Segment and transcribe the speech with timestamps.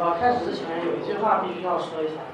[0.00, 2.24] 呃开始之前有一句话必须要说一下，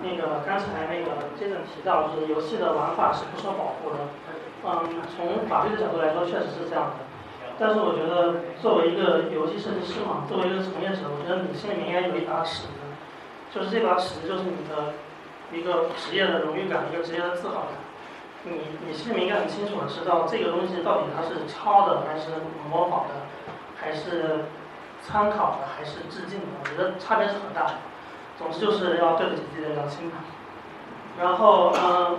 [0.00, 3.98] 那个刚才那个 Jason 提到，就是游戏的玩法是不受保护的。
[4.62, 7.04] 嗯，从法律的角度来说，确实是这样的。
[7.58, 12.78] 但是我觉得，作为一个游戏设计师嘛，作为一个从业者，我觉得你心里面应该有一把尺子，
[13.52, 14.94] 就是这把尺子就是你的
[15.52, 17.74] 一个职业的荣誉感，一个职业的自豪感。
[18.44, 22.30] 你你心里面应该很清楚的知道，这个东西到底它是抄的还是
[22.70, 23.26] 模仿的，
[23.76, 24.44] 还是
[25.02, 26.46] 参考的还是致敬的？
[26.62, 27.74] 我觉得差别是很大的。
[28.38, 30.16] 总之就是要对得起自己的良心吧。
[31.18, 32.18] 然后嗯，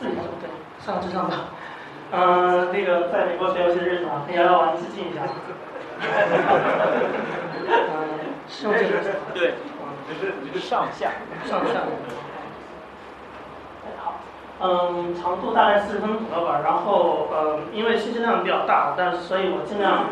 [0.00, 0.48] 自己对，
[0.84, 1.36] 上智障吧。
[2.12, 5.22] 嗯，那个在美国学游戏的日子啊，跟摇摇丸致敬一下。
[7.60, 8.02] 嗯，
[8.64, 9.00] 用这个
[9.32, 9.54] 对，
[10.08, 10.14] 就
[10.58, 11.10] 是上下
[11.44, 11.80] 上下。
[14.02, 14.20] 好，
[14.60, 16.60] 嗯，长度大概四十分钟左右吧。
[16.64, 20.06] 然后，呃，因为信息量比较大，但是所以我尽量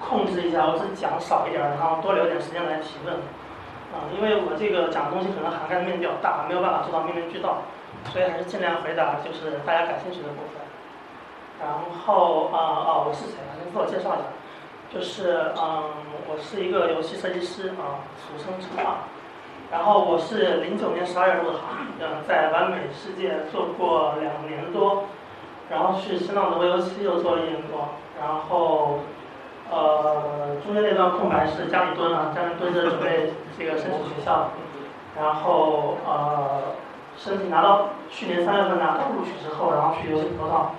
[0.00, 3.14] 控制一下，我是讲少一点，然后多留点时间来提问。
[3.88, 7.62] 啊，因为我这个讲的东西可能涵盖的面比较大，没有办法做到面面俱到，
[8.12, 10.60] 所以还是尽量回答就是大家感兴趣的部分。
[11.58, 11.72] 然
[12.04, 13.56] 后啊啊，我是谁啊？
[13.56, 14.28] 先自我介绍一下，
[14.92, 15.82] 就是嗯，
[16.28, 19.08] 我是一个游戏设计师啊，俗称称霸。
[19.72, 25.04] 然后我是零九年十二月入的行，嗯，在完美世界做过两年多，
[25.70, 27.88] 然后去新浪的微游戏又做了一年多，
[28.20, 29.00] 然后
[29.70, 34.50] 呃中间那段空白是家里蹲啊，家里蹲着准备这个申请学校，
[35.16, 36.74] 然后呃
[37.16, 40.70] 申请拿到去年三月份拿到录取之后，然后去游戏葡萄。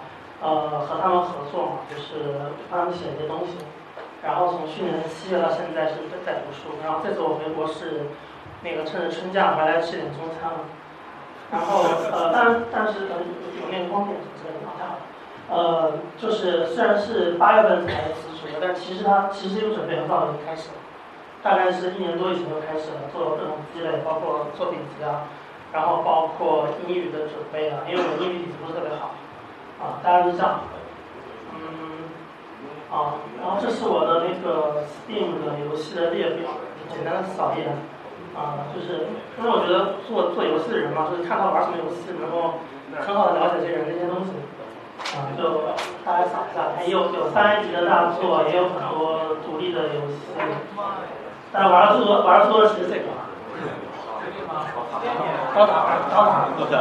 [0.41, 2.39] 呃，和他们合作嘛，就是
[2.71, 3.57] 帮他们写一些东西。
[4.23, 6.79] 然后从去年七月到现在是在在读书。
[6.81, 8.07] 然后这次我回国是
[8.63, 10.49] 那个趁着春假回来吃点中餐。
[11.51, 13.19] 然后呃，但但是呃
[13.59, 15.01] 有那个光点什么之类的太好了。
[15.49, 18.13] 呃，就是虽然是八月份才
[18.61, 20.75] 但其实他其实有准备很早就开始了，
[21.41, 25.27] 大概是一年多以前就开始了，做各种积累，包括作品集啊，
[25.73, 29.11] 然后包括英语的准备啊，因为我英语底子不是特别好。
[29.79, 30.59] 啊，大概是这样。
[31.55, 32.11] 嗯，
[32.91, 36.51] 啊，然后这是我的那个 Steam 的游戏的列表，
[36.89, 37.69] 简单的扫一眼。
[38.35, 39.07] 啊，就是
[39.39, 42.59] 因为我觉得做做游戏的人嘛，就是看他玩什么游戏，能够
[42.99, 44.31] 很好的了解这人这些东西。
[45.15, 45.41] 啊，就
[46.05, 50.19] 大家扫一下，有有三 A 级的大作，也有很多独立的游戏。
[51.51, 53.05] 但是玩的最多玩的最多的是这个。
[55.55, 55.85] 高塔，
[56.57, 56.75] 高达，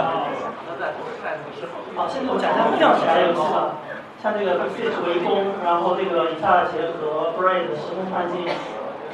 [1.97, 3.77] 好，现在我讲一下亮起来的游戏吧，
[4.23, 8.45] 像这个《Fate 围攻》，然后这个《以下的结合》、《Braid》、《时空穿境》、《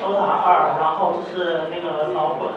[0.02, 2.50] DOTA 二》，然后这是那个老滚，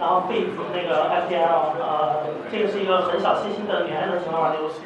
[0.00, 4.82] 然后《Fate》那个 FPL，呃，这个是一个很小清新的女孩子喜欢玩的游戏，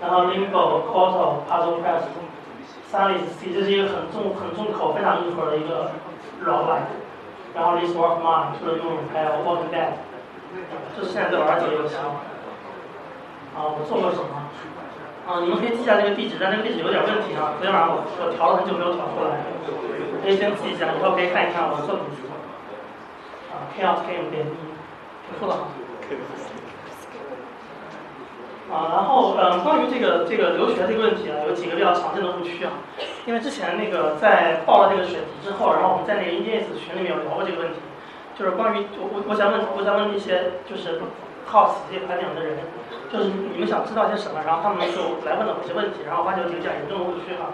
[0.00, 0.50] 然后《Limbo》、
[0.86, 2.06] 《Portal》、《Puzzle Quest》、
[2.92, 5.90] 《Silent Sea》，这是一个很重、很重口、非常硬核的一个
[6.44, 6.86] 老板，
[7.54, 9.90] 然后《This War of Mine》、《The Moon》，还有《walk dead，》。
[10.96, 12.22] 这是现在在玩几个游戏啊？
[13.58, 14.38] 我做过什么？
[15.26, 17.52] 啊，你们可以记下这个地址，但那个地址有点问题啊。
[17.58, 19.42] 昨天晚上我我调了很久没有调出来，
[20.22, 22.22] 可以先记一下，以后可以看一看我的作品集。
[23.50, 24.54] 啊，Chaos Game 点一，
[25.28, 25.68] 不错的哈。
[28.70, 32.72] 啊，然后嗯，关于这个这个留学这个问题啊，有几个比较常见的误区啊。
[33.26, 37.78] 因为之前那个在报了这个选题之后，然后我们在那个 Ins 群里面有聊过这个问题。
[38.38, 41.02] 就是关于我我我想问我想问一些就是
[41.44, 42.54] 好奇这块内容的人，
[43.10, 47.50] 就是你们想知道些什么，然后他们就来问了我一些问题，然后发现有几个比较严重的误区哈。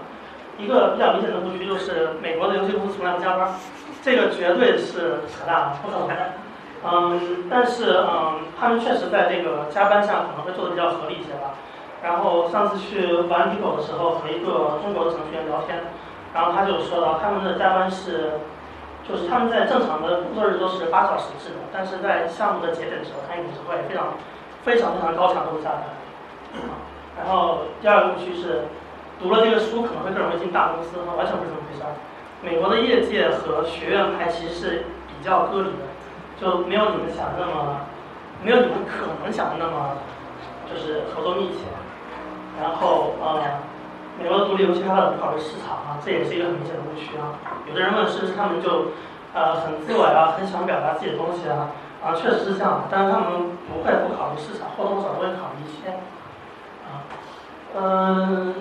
[0.60, 3.48] 一个比较明显的误区就是美国的游戏公司从来不加班，
[4.02, 6.43] 这个绝对是扯淡，不可能。
[6.84, 11.54] 嗯，但是嗯，他们确实在这个加班上可能会做的比较合理一些吧。
[12.02, 15.80] 然后上次去玩 d i 的时候和一个中国的程序员聊天，
[16.34, 18.32] 然后他就说到他们的加班是。
[19.06, 24.16] 就是他们在正常的工作日都是八小时制的，但是在项目的节点的时候，他也是会非常、
[24.64, 25.82] 非常、非常高强度的加班。
[27.18, 28.64] 然后第二个误区是，
[29.20, 31.92] 读了这个书可能会更容易进大公司，完全不是这么回事儿。
[32.40, 35.84] 美国的业界和学院派其实是比较割离的，
[36.40, 37.80] 就没有你们想的那么，
[38.42, 39.96] 没有你们可能想的那么，
[40.70, 41.64] 就是合作密切。
[42.60, 43.42] 然后呃。
[44.16, 47.34] 美国独立游戏开发者不考虑市场啊，这也是一个很明显的误区啊。
[47.68, 48.86] 有的人问是不是他们就，
[49.34, 51.66] 呃，很自我呀，很想表达自己的东西啊，
[52.00, 55.90] 啊，确实是这样，但是他们不会不考虑市场，或多或少都会考虑一些，
[56.86, 57.02] 啊，
[57.74, 58.54] 嗯，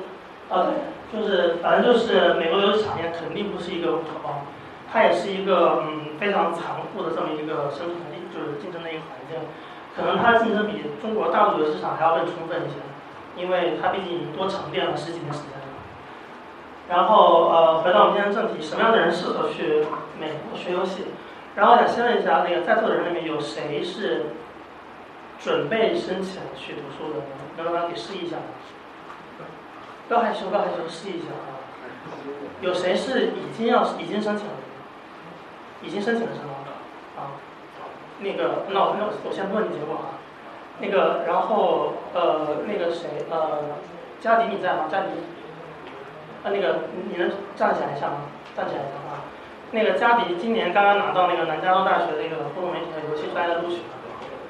[0.50, 4.42] 啊对，就是反正就是美国游戏产业肯定不是一个乌托邦，
[4.94, 9.40] 它也是一个嗯非常残酷的这么一个生存力，就是竞争的一个环境，
[9.98, 12.76] 可能它的竞争比中国大陆的市场还要更充分一些。
[13.36, 15.66] 因为它毕竟多沉淀了十几年时间了
[16.88, 19.84] 然后呃，回到我们今天的正题，什么样的人适合去
[20.20, 21.06] 美国学游戏？
[21.56, 24.28] 然后想先问一下，那个在座的人里面有谁是
[25.40, 27.22] 准备申请去读书的？
[27.58, 28.38] 能不能给示意一下？
[30.08, 31.58] 不要害羞，不要害羞，示意一下啊！
[32.62, 34.54] 有谁是已经要已经申请了？
[35.84, 36.54] 已经申请了是吗？
[37.18, 37.38] 啊，
[38.20, 40.18] 那个，那我那我先问你结果啊。
[40.80, 43.62] 那个，然后呃，那个谁呃，
[44.20, 44.86] 佳迪你在吗？
[44.90, 45.10] 佳迪？
[46.44, 48.26] 呃，那个你能站起来一下吗？
[48.58, 49.22] 站起来一下啊。
[49.72, 53.82] 那个佳迪今年刚刚拿到那个南加州大学的一个互动媒体和游戏专业的录取，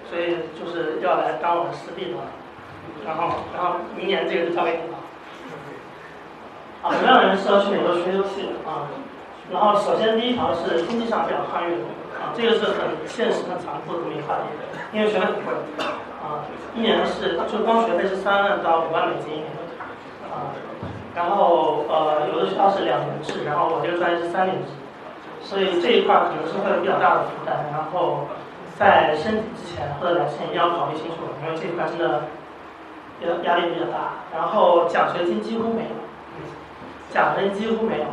[0.09, 2.17] 所以就是要来当我的师弟的。
[3.05, 4.97] 然后，然后明年这个就交给你了。
[6.83, 8.87] 啊，什么样的人适合去美国学游戏啊？
[9.51, 11.73] 然后，首先第一条是经济上比较宽裕
[12.15, 15.53] 啊，这个是很现实、很残酷的这么一个话题，因为学费很贵
[16.23, 16.45] 啊，
[16.75, 19.47] 一年是就光学费是三万到五万美金一年
[20.31, 20.55] 啊。
[21.13, 24.71] 然后呃，有的学校是两年制，然后我这个专业是三年制。
[25.41, 28.25] 所以这一块可能是会有比较大的负担，然后
[28.79, 32.23] 在申请之前或者来之前一定要考虑清楚，因为这一块真的
[33.21, 34.23] 压压力比较大。
[34.33, 35.89] 然后奖学金几乎没有，
[37.13, 38.05] 奖学金几乎没有，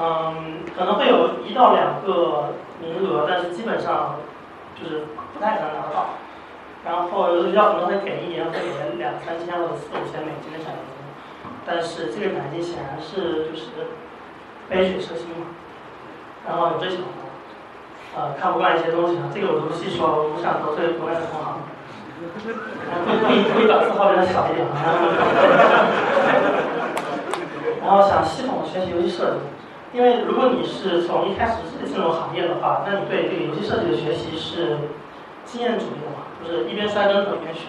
[0.00, 4.14] 嗯，可能会有一到两个名额，但是基本上
[4.80, 6.14] 就是不太可能拿得到。
[6.86, 11.02] 然后有的学校可能会给一年会给两三千或者四五千美金的奖学金，
[11.66, 13.90] 但是这个奖学金显然是就是
[14.68, 15.46] 杯水车薪嘛。
[16.46, 17.02] 然后有追求，
[18.16, 21.58] 呃，看不惯一些东西啊，这个我就不细说了，我不想得罪国外的同行。
[23.04, 24.64] 故意故意把字号变得小一点。
[27.82, 29.40] 然后想系统学习游戏设计，
[29.92, 34.76] 因为如果你是从一开始是进入行业的话，那你对这个游戏设计的学习是
[35.44, 37.62] 经验主义的嘛，就是一边摔跟头一边学。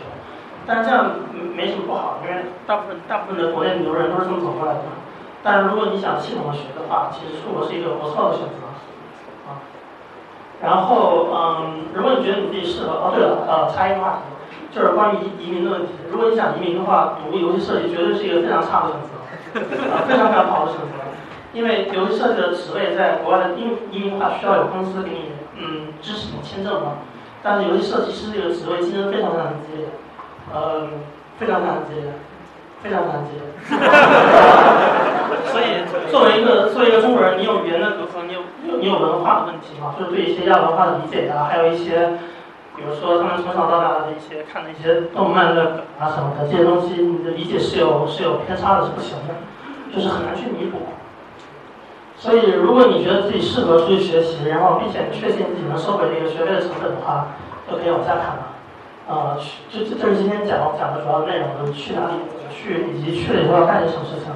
[0.68, 1.12] 但是这样
[1.56, 4.82] 没什么不好，因为大部分大部分的国内牛人都是这么走过来的。
[5.42, 8.68] 但是如果你想系统的学的话，其实出国是一个不错的选择。
[9.48, 9.64] 啊
[10.62, 15.94] 然后，嗯，如果你觉得你自己适合，哦，对了，呃，插一个话题，就是关于移民的问题。
[16.12, 21.00] 如果你想移民的话，读游戏设计绝对是一个非常差的选择，啊，非常非常不好的选择。
[21.54, 26.98] 因为游戏设计的职位在国外的移移民的话，需要有公司给你，嗯，支持你签证嘛。
[27.42, 29.86] 但是游戏设计师这个职位竞争非常非常激烈，
[30.54, 30.88] 呃，
[31.40, 32.12] 非常非常激烈，
[32.84, 33.42] 非常非常激烈。
[35.50, 35.66] 所以，
[36.12, 38.42] 作为一个作为一个中国人，你有语言的隔阂，你有
[38.80, 39.96] 你有文化的问题嘛？
[39.98, 42.20] 就是对一些亚文化的理解呀，还有一些，
[42.76, 49.34] 比如说他们从小到大的一些看的一些动漫的梗啊什么的，这些东西你的理解是有是有偏差的，是不行的，
[49.96, 50.78] 就是很难去弥补。
[52.20, 57.28] 所以，如果你觉得自己适合出去学习，然后并且确信自己能收回这个学费的成本的话，
[57.72, 58.48] 就可以往下看了。
[59.08, 59.38] 呃，
[59.72, 62.14] 这这这是今天讲讲的主要内容，就是去哪里
[62.52, 64.28] 去，以及去了以后要干些什么事情。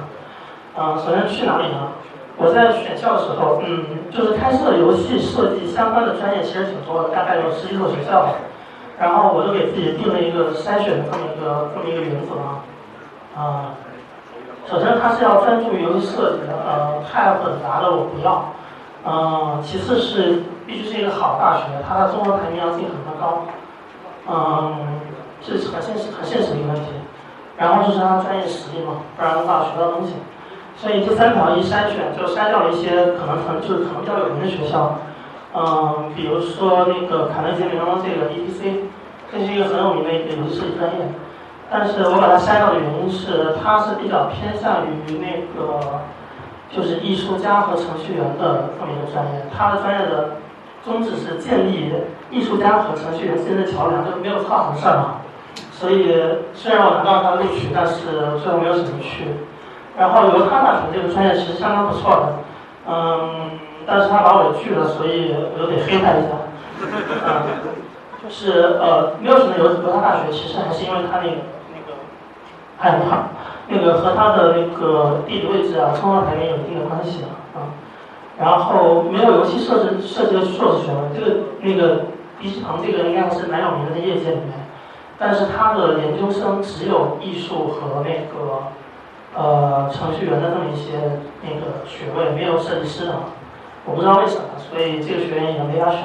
[0.76, 1.92] 嗯，首先去哪里呢？
[2.36, 8.34] 我在选校的时候，嗯，就是开设游戏设计相关的专业其实挺多的，大概有十几所学校。
[8.98, 12.64] 然后我就给自己定了一个筛选的这么一个这么一个原则啊。
[13.36, 13.74] 啊，
[14.66, 18.44] 首先它是要专注于游戏设计的，呃，太混杂的我不要。
[19.06, 23.44] 嗯，其次是必须是一个好大学，它的综合排名要尽可能的高。
[24.26, 25.00] 嗯，
[25.42, 26.92] 这是很现实很现实的一个问题。
[27.56, 30.14] 然后就是它专业实力嘛，不然的话学到东西。
[30.76, 34.98] 所以这三条一筛选，就筛掉了一些可能很就是可能比较有名的学校，
[35.54, 38.88] 嗯，比如说那个卡内基梅隆这个 ETC，
[39.30, 41.06] 这是一个很有名的一个游戏设计专业，
[41.70, 46.00] 但是我把它筛掉的原因是，它是比较偏向于那个
[46.70, 50.36] 就是艺术家和程序员的这么一个专业，它的专业的
[50.84, 51.92] 宗旨是建立
[52.30, 55.20] 艺术家和程序员之间的桥梁，就没有操什么事儿嘛。
[55.72, 56.14] 所以
[56.54, 58.06] 虽然我拿到他录取，但是
[58.42, 59.26] 最后没有选择去。
[59.96, 62.32] 然后犹他大学这个专业其实相当不错的，
[62.88, 63.50] 嗯，
[63.86, 66.34] 但是他把我拒了，所以我就得黑他一下，
[67.24, 67.46] 嗯，
[68.22, 71.36] 就是呃，没有什么犹犹他大学，其实还是因为他那个
[72.78, 73.28] 害怕，
[73.68, 77.28] 那个和他的那个地理位置啊，综合排名有一定的关系的，
[77.58, 77.70] 啊，
[78.38, 82.02] 然后没有游戏设置设计的硕士学位，这个那个
[82.40, 84.52] 迪士腾这个应该还是蛮有名的在业界里面，
[85.18, 88.62] 但是他的研究生只有艺术和那个。
[89.36, 90.92] 呃，程序员的这么一些
[91.42, 93.14] 那个学位没有设计师的，
[93.84, 96.02] 我不知道为什么，所以这个学院也没法选。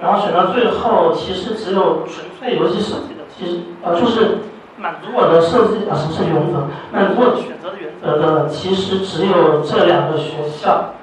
[0.00, 4.38] 然后选到最后，其实只有纯粹游戏设计的，其实呃就是
[4.80, 10.94] 满足我的设计啊什么设计原则，满足我的选择的原则的，其实只有这两个学校。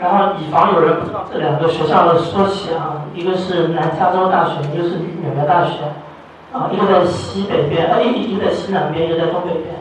[0.00, 5.82] 然后以防有人不知道这两个学校的说起啊，一个是南加州大学，一个是纽约大学，
[6.52, 9.74] 啊，一个在西北边，呃，一一个在西南边，一个在东北边。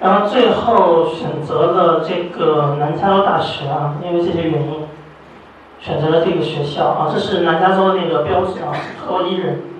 [0.00, 4.80] 然后最后选择了这个南加州大学啊，因为这些原因。
[5.82, 8.68] 选择了这个学校啊，这是南加州那个标志啊，
[9.00, 9.58] 托伊人，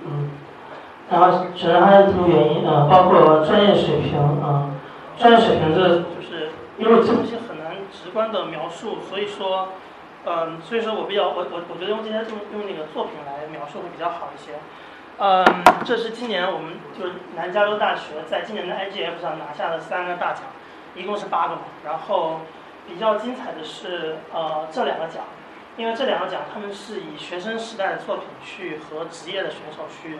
[1.11, 4.71] 然后选择它的几个原因啊，包括专业水平啊，
[5.19, 9.67] 专业水平这就是因为这东西很难直观的描述，所以说，
[10.25, 14.53] 嗯，所以说我比较我我我觉得用这些用用那个作品来描述会比较好一些。
[15.19, 15.45] 嗯，
[15.83, 20.43] 这是今年我们就是南加州大学在今年的 IGF 上拿下的三个大奖，
[20.95, 21.61] 一共是八个嘛。
[21.85, 22.39] 然后
[22.87, 25.25] 比较精彩的是呃这两个奖，
[25.75, 30.17] 因为这两个奖他们是以学生时代的作品去和职业的选手去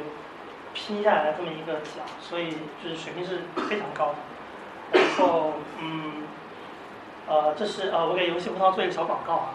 [0.74, 5.00] 拼下来的这么一个奖，所以就是水平是非常高的。
[5.00, 6.24] 然后嗯，
[7.28, 9.50] 呃这是呃我给游戏葡萄做一个小广告啊，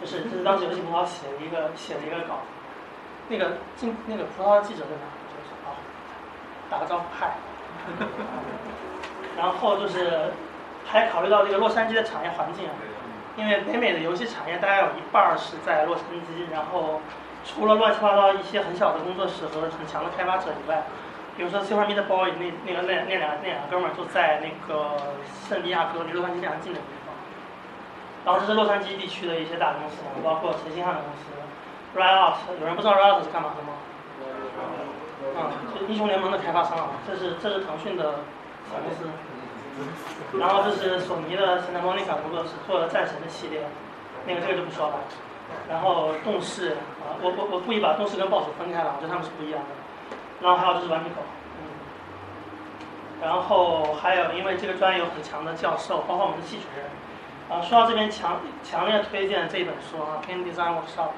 [0.00, 2.40] 就是这是当时游戏葡萄写的一个写的一个稿。
[3.30, 5.04] 那个进那个葡萄的记者在哪？
[5.28, 5.76] 就是啊，
[6.70, 7.34] 打个招呼，嗨。
[9.36, 10.32] 然后就是
[10.86, 12.72] 还考虑到这个洛杉矶的产业环境啊，
[13.36, 17.00] 因为北美的游戏产业大概有一半是在洛杉矶，然后
[17.48, 20.84] 除了乱七八糟一些很小的工作室和很强的开发者以外，
[21.36, 24.96] 比如说 Super Meat Boy 那那个那那两那两个哥们儿就在那个
[25.48, 27.14] 圣地亚哥离洛杉矶非常近的地方。
[28.26, 31.24] 然后这是洛杉矶地区的一些大公司，包括陈星汉的公司。
[31.96, 33.72] Riot，有人不知道 Riot 是干嘛的吗？
[35.34, 38.20] 啊，就英雄联盟的开发商啊，这是这是腾讯的
[38.70, 39.08] 小公司。
[40.38, 43.62] 然后这是索尼的 Santa Monica 工作室做的战神的系列，
[44.26, 44.94] 那个这个就不说了。
[45.68, 49.68] 然后动视啊，我我我故意把动视跟暴雪分开了，我觉得他们是不一样的。
[50.40, 51.16] 然后还有就是顽皮狗，
[51.58, 51.66] 嗯。
[53.20, 56.86] 然后还有因为这个专业有很强的教授，包括我们的系主任。
[57.48, 61.08] 啊，说到这边强强烈推荐这一本书啊，《Game Design Workshop》。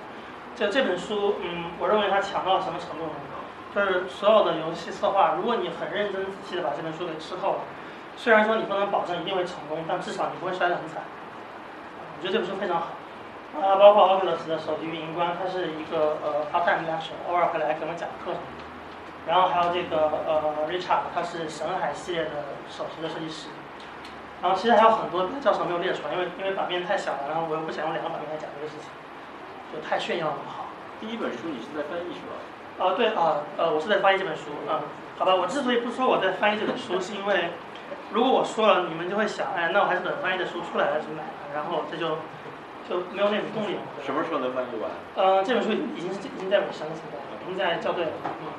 [0.55, 3.13] 这这本书，嗯，我认为它强到什么程度呢？
[3.75, 7.59] 就是所有的游戏策划，如果你很认真仔细的把这本书给吃透了，
[8.17, 11.03] 虽然说你不能保证一定会成功，但至少你不会摔得很惨。
[12.19, 12.89] 我觉得这本书非常好。
[13.57, 18.41] 啊，包括 Oculus 的手机运营官，他是一个呃 part-time lecturer，偶尔会来给我们讲课程。
[19.27, 22.31] 然后还有这个呃 Richard，他是神海系列的
[22.71, 23.49] 首席的设计师。
[24.41, 28.89] 然后其实还有很多教程没有列出来，因为因为版面太小了，然后我又不想用两个版面来讲这个事情。
[29.73, 30.67] 就太炫耀了，不好。
[31.01, 32.35] 第一本书你是在翻译是吧？
[32.81, 34.81] 啊，对啊，呃，我是在翻译这本书啊。
[35.19, 37.51] 好吧，我之所以不说我在翻译这本书，是因为
[38.11, 42.17] 如果我说了，你们就会想，哎，那我还是等翻译的书出来了去买吧，然后这就
[42.91, 43.81] 就没有那种动力了。
[44.05, 44.91] 什么时候能翻译完？
[45.15, 48.11] 嗯，这本书已经是已经在尾声了，现在已经在校对了。
[48.43, 48.51] 嗯。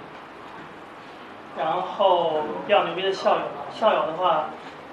[1.58, 4.46] 然后比较牛逼的校友，校友的话。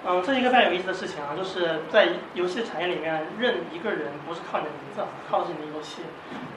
[0.06, 6.02] 嗯，这是一个非常有意思的事情啊，就是在游戏产业里面认一个人不是靠你的名字，靠的是你的游戏。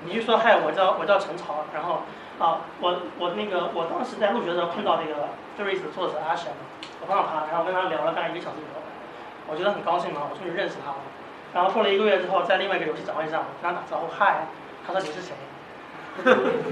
[0.06, 2.04] 你就说嗨，我叫我叫陈朝，然后
[2.38, 6.54] 啊，我我那个我当时在入学的时候碰到这个 Freeze 的作者阿神，
[7.02, 8.86] 我碰到他，然后跟他聊了大概一个小时左右，
[9.50, 11.02] 我觉得很高兴嘛，我终于认识他了。
[11.53, 14.48] 然后过了一个月之后，在另外一个游戏展会上，我跟他打招呼嗨，
[14.86, 15.34] 他说你是谁？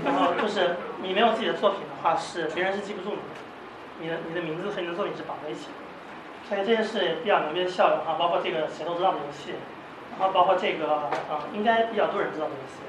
[0.05, 3.15] 然后就是你没有自己的作品的话，是别人是记不住
[3.99, 5.79] 你的，你的你的名字和你的作品是绑在一起的。
[6.47, 9.53] 所以这件事比较牛逼的效应哈，包括这个谁都知道的游戏，
[10.11, 12.81] 然后包括这个嗯，应该比较多人知道的游戏，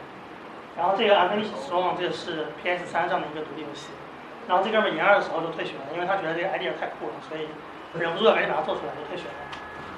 [0.76, 3.90] 然后这个《安菲利斯失望》这个是 PS 三上的一个独立游戏，
[4.48, 7.46] 然后这哥们研二的时候就退学了，因为他觉得这个 idea 太酷了，所以
[7.98, 9.38] 忍不住要赶紧把它做出来，就退学了，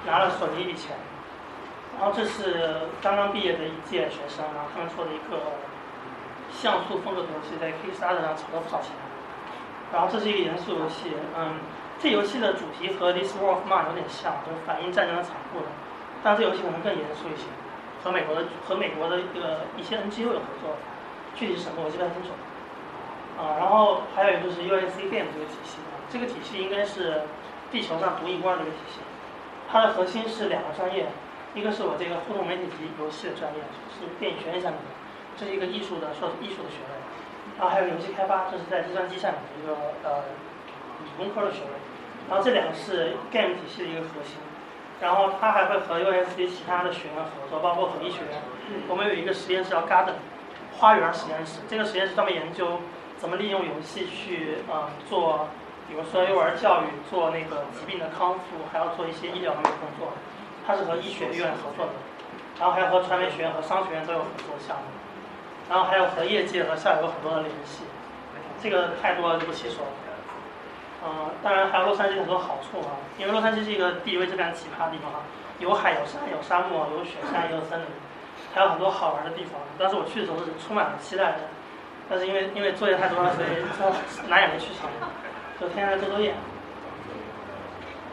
[0.04, 0.96] 拿了索尼一笔钱。
[1.98, 5.58] 然后这是刚刚毕业的一届学生，然后他们做的一个
[6.50, 8.90] 像素风格的游戏，在 Kickstarter 上炒了不少钱。
[9.92, 11.56] 然后这是一个严肃游戏，嗯。
[12.00, 15.66] 这游戏的主题和《This w o r of Mine》有点像，就是反映战争的残酷的。
[16.20, 17.46] 但这游戏可能更严肃一些，
[18.02, 20.74] 和美国的和美国的一个一些 NGO 有合作，
[21.36, 22.30] 具体是什么我记不太清楚。
[23.38, 25.78] 啊，然后还有一个就是 USC Game 这个体系，
[26.10, 27.22] 这个体系应该是
[27.70, 28.98] 地球上独一无二的一个体系。
[29.70, 31.06] 它的核心是两个专业，
[31.54, 33.60] 一个是我这个互动媒体及游戏的专业，
[33.92, 34.88] 是电影学院下面的，
[35.36, 36.92] 这是一个艺术的硕艺术的学位。
[37.58, 40.24] 然后还有游戏开发，这是在计算机下面的一个呃
[41.04, 41.76] 理工科的学位。
[42.30, 44.40] 然后这两个是 Game 体系的一个核心，
[45.00, 48.40] 然后它还会和 USC 其他的学院合作，包括和医学院。
[48.88, 50.14] 我们有一个实验室叫 Garden
[50.78, 52.78] 花园实验室，这个实验室专门研究
[53.18, 55.48] 怎么利用游戏去呃做，
[55.86, 60.14] 比如说幼儿教育，做那个疾病的康复，还要做一些医疗方面的工作。
[60.66, 61.92] 它是和医学院合作的，
[62.58, 64.82] 然后还有和传媒学院和商学院都有合作项目，
[65.68, 67.84] 然后还有和业界和校友很多的联系。
[68.62, 69.90] 这个太多了就不细说了。
[71.04, 75.18] 嗯，当然还有洛杉矶很多好处啊，因为洛杉矶是一个地理位置非常奇葩的地方哈，
[75.58, 77.86] 有海有山有沙漠有雪山也有森林，
[78.54, 79.60] 还有很多好玩的地方。
[79.76, 81.38] 当时我去的时候是充满了期待的，
[82.08, 83.48] 但是因为因为作业太多了，所以
[84.30, 84.88] 哪也没去成，
[85.60, 86.32] 就天天在做作业。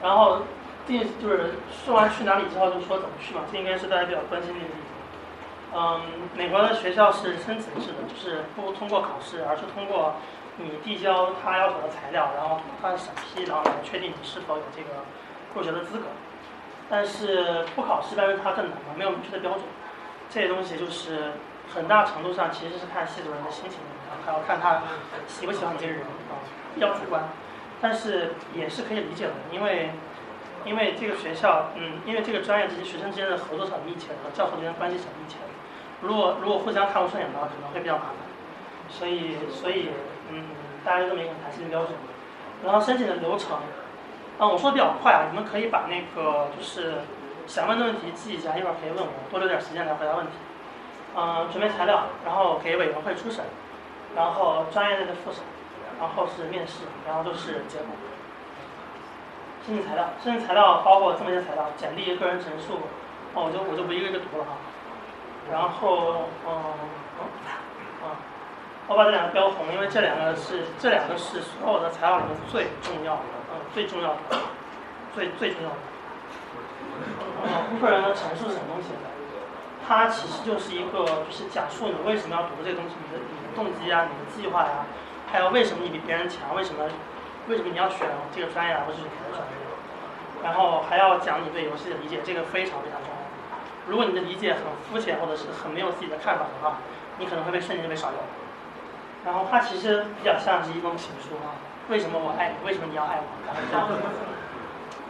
[0.01, 0.41] 然后
[0.89, 1.53] 定就是
[1.85, 4.91] 说完去哪里之后，就说怎么去嘛，这应该是大家比较关心的一个地方。
[5.71, 6.01] 嗯，
[6.35, 10.15] 美国的学校是申请制的，就是不通过考试，而是通过
[10.57, 14.89] 你递交他要求的材料，然后他审批，然后来确定你是否有这个
[15.53, 16.05] 入学的资格。
[16.89, 19.61] 但是不考试，但是它更难嘛，没有明确的标准。
[20.27, 21.33] 这些东西就是
[21.71, 23.77] 很大程度上其实是看系主任的心情，
[24.25, 24.81] 还要看他
[25.27, 26.33] 喜不喜欢这个人啊，
[26.73, 27.21] 比较主观。
[27.79, 29.91] 但是也是可以理解的，因为
[30.65, 35.49] 因为这个学校，嗯，因为这个专业这些学生之间的合作是很密切的，和教授之间关系是很密切的。
[36.01, 38.15] 如果如果互相看不顺眼的话，可能会比较麻烦。
[38.89, 39.89] 所以所以
[40.31, 40.45] 嗯，
[40.83, 41.93] 大家这么一个弹性标准。
[42.63, 43.57] 然后申请的流程。
[44.39, 47.03] 啊，我说的比较快啊，你们可以把那个就是
[47.45, 50.31] 想问的问题记一下，一会儿可以问我，多留点时间来回答问题。
[51.15, 53.43] 嗯，准备材料，然后给委员会初审，
[54.15, 55.43] 然后专业类的复审，
[55.99, 57.87] 然后是面试，然后就是结果。
[59.65, 62.79] 申请材料，申请材料包括这么些材料：简历、个人陈述。
[63.33, 64.57] 哦，我就我就不一个一个读了哈。
[65.51, 66.53] 然后，嗯，
[68.01, 68.17] 啊，
[68.87, 73.21] 我把这两个标红，因为这两个是这两个是所有的材料里面最重要的。
[73.21, 74.17] 嗯最重要的，
[75.13, 75.75] 最最重要的，
[77.43, 78.89] 呃，部分人的陈述是什么东西？
[79.87, 84.85] 它其实就是一个，就是讲述你为什么要读这个东西，你的你的动机啊，你的计划呀，
[85.31, 86.83] 还有为什么你比别人强，为什么
[87.49, 89.53] 为什么你要选这个专业而不是别的专业？
[90.41, 93.17] 然后还要讲你对游戏的理解，这个非常非常重要。
[93.87, 96.77] 如果你的理解很肤浅或者是很没有自己的看法的话，
[97.17, 98.19] 你可能会被瞬间被刷掉。
[99.25, 101.57] 然后它其实比较像是一封情书啊。
[101.89, 102.55] 为什么我爱你？
[102.65, 103.25] 为什么你要爱我？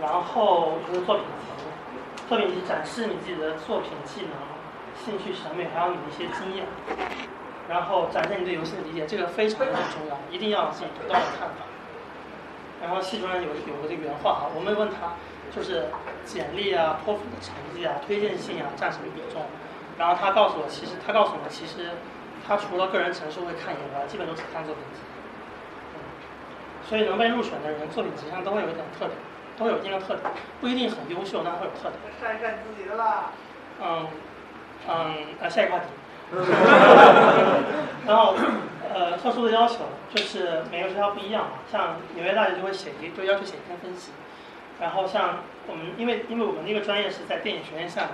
[0.02, 1.44] 然后就是作品集，
[2.30, 4.32] 作品集展示你自己的作品技能、
[4.96, 6.66] 兴趣、审美，还有你的一些经验。
[7.68, 11.69] 然后展现你对游戏的理解，这个非常非常重要，一定要有自己独到的看法。
[12.82, 15.14] 然后系主任有有个这个原话啊，我们问他
[15.56, 15.88] 就是
[16.26, 19.44] 简历啊、托福的成绩啊、推荐信啊占什么比重？
[19.98, 21.92] 然后他告诉我，其实他告诉我，其实
[22.48, 25.02] 他除了个人陈述会看以外，基本都只看作品集。
[26.88, 29.12] 所以能被入选的人，作品集上都会有一点特点，
[29.58, 32.00] 都会有一定的特点，不一定很优秀，但会有特点。
[32.20, 33.32] 晒晒自己的啦。
[33.82, 34.08] 嗯，
[34.88, 34.94] 嗯，
[35.44, 35.86] 啊，下一个话题。
[38.08, 38.36] 然后，
[39.00, 44.12] 呃，特殊的要求就是每个学校不一样嘛，像纽约大学就会写一，就要求写一篇分析。
[44.82, 48.10] 然后像我们，因为因为我们那个专业是在电影学院下的，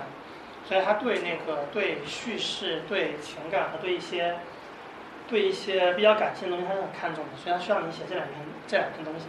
[0.64, 4.36] 所以他对那个对叙事、对情感和对一些。
[5.28, 9.26] 对一些比较感性的东西，他是很看重的，所以他需要你写这两篇这两篇东西。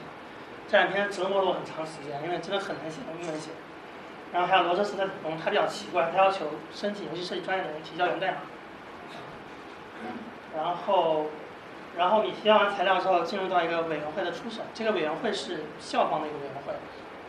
[0.67, 3.49] 这两篇折磨了我很长时间，因为真的很难写，用英文写。
[4.31, 8.37] 然后还有罗彻斯特理工，他比较奇怪，他要求申请游戏设计专业的人提交源代码。
[10.55, 11.25] 然后，
[11.97, 16.73] 然后你提交完材料之后，进入到一个委员会的初审，这个委员会是校方的一个委员会，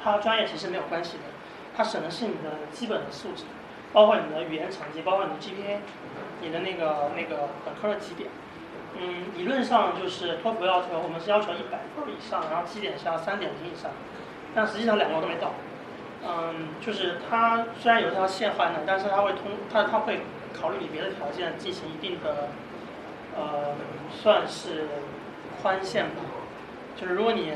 [0.02, 1.24] 它专业其实没有关系的，
[1.76, 3.44] 它审的是你的基本的素质，
[3.92, 5.78] 包括你的语言成绩，包括你的 GPA，
[6.42, 8.28] 你的那个那个本科的绩点。
[9.00, 13.90] 嗯，理论上就是托福要求，我们是要求一百分以上，然后绩点是要三点零以上，
[14.54, 15.52] 但实际上两个都没到。
[16.26, 22.48] 嗯，就是它虽然有一条线画的，但是它会通，它它会考虑你别的条件进行一定的，
[23.38, 23.74] 呃，
[24.10, 24.88] 算是
[25.62, 26.22] 宽限吧。
[26.96, 27.54] 就是如果你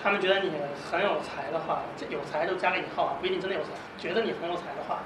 [0.00, 0.52] 他们觉得你
[0.88, 5.00] 很有才的话，有才就加个引号啊，不一定真的有才，觉得你很有才的话，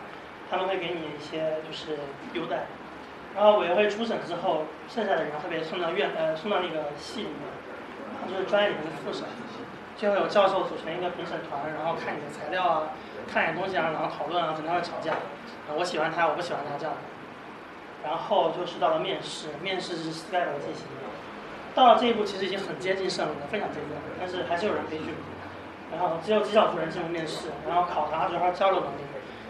[0.51, 1.97] 他们会给你一些就是
[2.35, 2.67] 优待。
[3.35, 7.49] 然后委员会初审之后，剩下的人会被送到院呃送到那个系里面，
[8.13, 9.25] 然后就是专业里面的复审，
[9.97, 12.93] 就会有教授组成一个评审团，然后看你的材料啊，
[13.33, 15.15] 看你的东西啊，然后讨论啊，可能会吵架，
[15.75, 16.93] 我喜欢他，我不喜欢他这样。
[18.05, 21.09] 然后就是到了面试，面试是 Skype 进行的，
[21.75, 25.07] 到了这一步其实已经很接近胜利了，非常接近了，但是还是有人悲剧。
[25.93, 29.03] 然后只有极少数人进入面试，然后考察主要交流能力，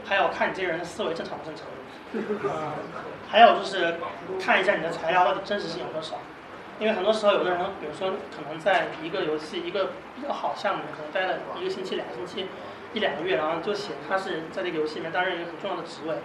[0.04, 1.66] 还有看你这个人的思维正常不正常。
[2.12, 2.72] 嗯，
[3.28, 3.94] 还有就是
[4.40, 6.16] 看一下你的材料到底真实性有多少，
[6.80, 12.48] 因为很多时候有的人，比如说可能在一个游戏一个比较好项目里可能待了一个星期、两个星期、
[12.92, 16.16] 一两个月，然后就写他是在这个游戏里面担任一个很重要的职位，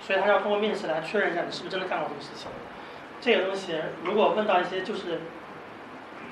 [0.00, 2.50] 所以他要通过面试来确认一下你是不是真的干过这个事情。
[3.20, 5.20] 这个东西如果问到一些就是，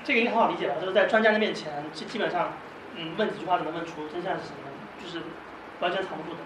[0.05, 0.77] 这个应该很好理解吧？
[0.81, 2.53] 就是在专家的面前，基基本上，
[2.95, 4.71] 嗯，问几句话就能问出真相是什么，
[5.03, 5.21] 就是
[5.81, 6.41] 完全藏不住的。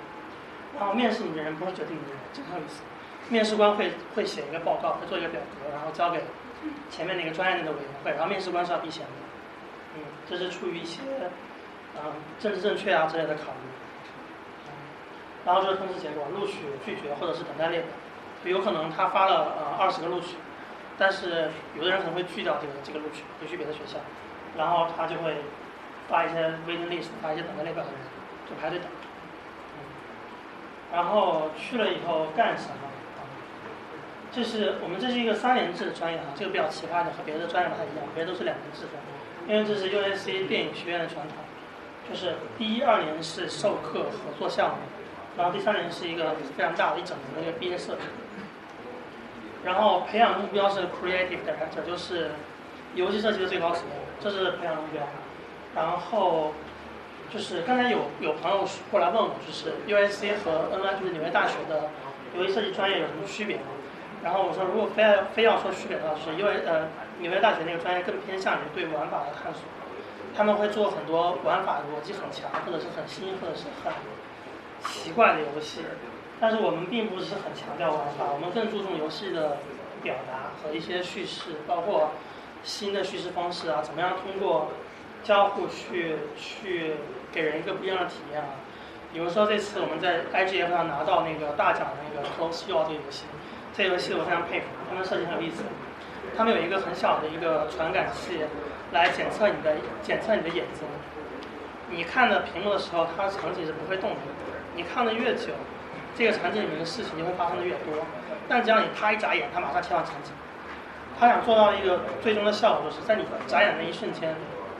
[0.78, 2.82] 然后面试你的人不是决定你的人，这很有意思。
[3.28, 6.22] 面试官会会写一个报告，会做一个表格，然后交给
[6.90, 9.12] 前面那个专业的委员会，然后面试官是要避嫌的。
[9.96, 11.00] 嗯，这是出于一些
[11.96, 13.68] 嗯政治正确啊之类的考虑。
[15.44, 17.88] 然后就是通知结果，录取、拒绝或者是等待列表。
[18.44, 20.36] 有可能他发了呃二十个录取，
[20.96, 23.98] 但是有的人可能会拒掉这个这个录取，回去别的学校，
[24.56, 25.36] 然后他就会
[26.08, 28.00] 发一些 waiting list，发一些等待列表的人，
[28.48, 28.88] 就排队等。
[30.92, 32.88] 然后去了以后干什么？
[34.32, 41.36] 这是我们这是一个三年制的专业哈，这个比较奇葩的，和别的专业不太一样，别的都是两年制的，因为这是 USC 电影学院的传统，
[42.08, 44.76] 就是第一二年是授课合作项目，
[45.36, 48.00] 然后第三年是一个非常大的一整年的一个毕业设计，
[49.64, 52.30] 然后培养目标是 Creative Director，就是
[52.94, 55.02] 游戏设计的最高职业，这是培养目标，
[55.74, 56.52] 然后
[57.32, 61.90] 就是刚才有有朋友过来问我，就是 USC 和 NY 就是纽约大学的
[62.36, 63.62] 游戏设计专业有什么区别吗？
[64.22, 66.88] 然后我说，如果非要非要说区别的话，就是因为呃，
[67.20, 69.62] 纽约大学那个专业更偏向于对玩法的探索，
[70.36, 73.90] 他们会做很多玩法逻辑很强，或者是很新，或者是很
[74.86, 75.82] 奇怪的游戏。
[76.40, 79.58] 但是我们并不是很强调玩法，我们更注重游戏的
[80.02, 82.12] 表达和一些叙事，包括
[82.62, 84.68] 新的叙事方式啊，怎么样通过
[85.22, 86.94] 交互去去
[87.30, 88.48] 给人一个不一样的体验啊。
[89.12, 93.24] 比如说这次我们在 IGF 上拿到那个大奖的那个 Close Your 这个游戏。
[93.76, 95.62] 这游戏我非常佩服，他们设计很有意思。
[96.36, 98.40] 他们有一个很小的一个传感器，
[98.92, 100.88] 来检测你的检测你的眼睛。
[101.90, 104.16] 你看的屏幕的时候，它的场景是不会动的。
[104.74, 105.52] 你看的越久，
[106.16, 108.04] 这个场景里面的事情就会发生的越多。
[108.48, 110.32] 但只要你啪一眨眼，他马上切换场景。
[111.18, 114.34] 他想做到一个最终的效果，就是在你眨眼的一瞬间，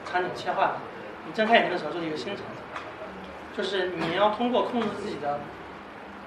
[0.05, 0.77] 场景切换了。
[1.25, 2.43] 你睁开眼睛的时候，就是一个新场景。
[3.55, 5.39] 就是你要通过控制自己的。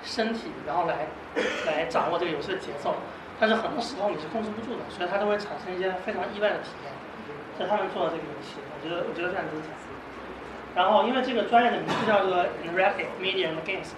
[0.06, 1.06] 身体，然后来
[1.64, 2.94] 来掌握这个游戏的节奏，
[3.40, 6.92] 但是很多时候你是控制不住的，所以它都会产生一些非常意外的体验。
[7.56, 9.72] 是他们做的这个游戏，我觉得我觉得非常精彩。
[10.74, 13.92] 然后因为这个专业的名字叫做 Interactive Media Games，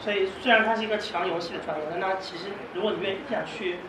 [0.00, 3.80] 所以虽然它是一个强游戏的专业，但它其实如果你愿意想去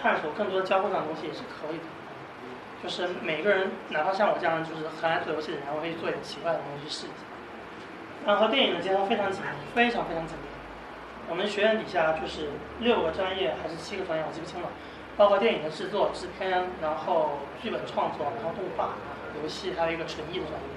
[0.00, 1.84] 探索更多的交互上的东西也是可以的。
[2.82, 7.22] 就是每个人，哪怕像我这样就是很爱做游戏的人，我可以做一点奇怪的东西去试一下。
[8.26, 10.50] 然后电影的结合非常紧密，非常非常紧密。
[11.30, 14.68] 我们学院底下就是六个专业还是七个专业，我记不清了，
[15.16, 18.98] 包括电影的制作、制片，然后剧本创作，然后动画、
[19.40, 20.71] 游戏，还有一个纯艺的专业。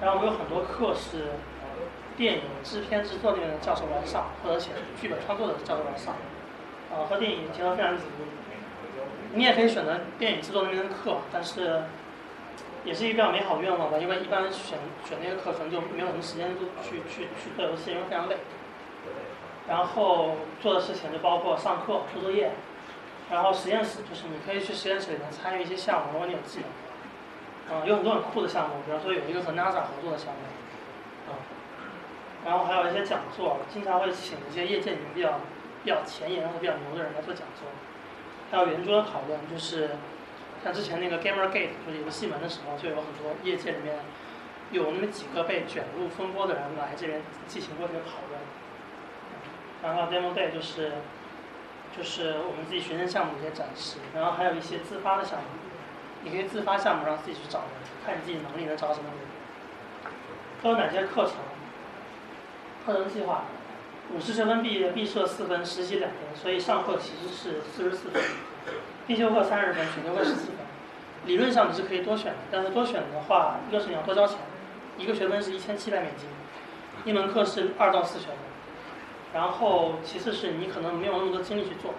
[0.00, 1.32] 然后我们有很多课是
[2.16, 6.14] 电影制片制作那边的教授来上，或者写剧本创作的教授来上，
[6.90, 8.24] 呃，和电影结合非常紧密。
[9.34, 11.82] 你也可以选择电影制作那边的课，但是
[12.84, 16.50] 也是一个比较美好的愿望吧，因为一般选选那个课程就没有什么时间
[16.82, 18.36] 去去去做游戏，因为非常累。
[19.68, 22.52] 然后做的事情就包括上课、做作业，
[23.30, 26.68] 然后实验室就是你可以去实验室里面参与一些项目，如果你有技能。
[27.70, 30.40] 嗯，有很多很酷的项目，比方说有一个和 NASA 合作的项目，
[31.28, 31.34] 嗯，
[32.44, 35.40] 然后还有一些讲座，经常会请一些业界里面比较
[35.82, 37.68] 比较前沿和比较牛的人来做讲座。
[38.50, 39.90] 还有圆桌的讨论，就是
[40.62, 43.96] 像之前那个 Gamergate 就是游戏门的时候，就有很多业界里面
[44.70, 48.40] 有那么几个被卷入风波的人来这边进行过这个讨论。
[49.82, 50.92] 然后 demo day 就是
[51.96, 55.46] 就是我们自己学生项目的一些展示，然后还有一些自发的项目，
[56.26, 57.68] 你可以自发项目让自己去找人，
[58.04, 60.12] 看你自己能力能找什么人。
[60.60, 61.34] 都有哪些课程？
[62.84, 63.44] 课程计划
[64.12, 68.20] 五十学分毕业，毕设四分，实习两分，所以上课其实是四十四分，
[69.06, 70.56] 必修课三十分，选修课十四分。
[71.26, 74.38] 理论上你是可以多选的，但是多选的话，一个是你要多交钱，
[74.98, 76.28] 一个学分是一千七百美金，
[77.04, 78.36] 一门课是二到四学分。
[79.32, 81.94] 然后，其次是你可能没有那么多精力去做，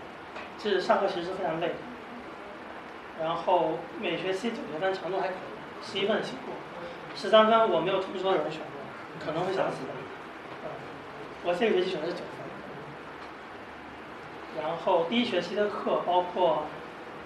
[0.57, 1.75] 这上课其实是非常累的。
[3.21, 5.37] 然后每学期九学分程度还可以，
[5.83, 6.51] 十一分辛苦，
[7.15, 9.93] 十三分我没有听说有人选过，可能会想死的。
[10.63, 10.69] 嗯，
[11.43, 12.27] 我这个学期选的是九分。
[14.61, 16.63] 然后第一学期的课包括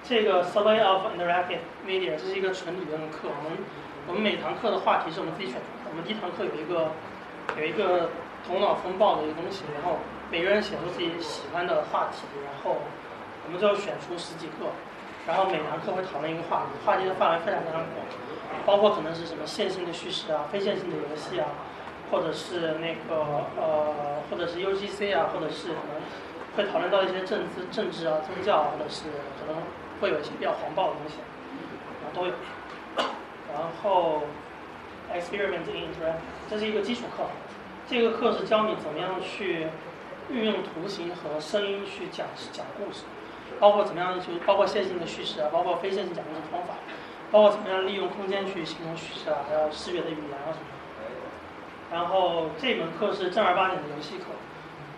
[0.04, 3.30] 这个 Survey of Interactive Media，这是一个纯理论的课。
[3.30, 3.58] 我们
[4.08, 5.66] 我们每堂课的话题是我们自己选的。
[5.90, 6.92] 我们第一堂课有一个
[7.58, 8.10] 有一个。
[8.44, 10.00] 头脑风暴的一个东西，然后
[10.32, 12.82] 每个人写出自己喜欢的话题，然后
[13.46, 14.74] 我们就要选出十几个，
[15.28, 18.06] 然后每堂课会讨论一个话题，话题的范围非常非常广，
[18.66, 21.48] 包括可能是什么线性的叙事啊、非线性的游戏啊，
[22.10, 26.02] 或者是那个呃，或者是 UGC 啊，或者是可能
[26.56, 29.04] 会讨论到一些政治、政治啊、宗教，或者是
[29.40, 29.62] 可能
[30.02, 31.18] 会有一些比较黄暴的东西，
[32.04, 32.34] 啊都有。
[33.54, 34.24] 然后
[35.14, 37.26] experiment in interact，这是一个基础课。
[37.88, 39.68] 这个课是教你怎么样去
[40.30, 43.04] 运用图形和声音去讲讲故事，
[43.62, 46.74] 包括怎么样就包括线性的叙事啊，包括非线性讲故事方法，
[47.32, 50.66] 包括怎么样利用空间去形成叙事啊，还有视觉的语言啊什么。
[51.92, 54.26] 然后这门课是正儿八经的游戏课，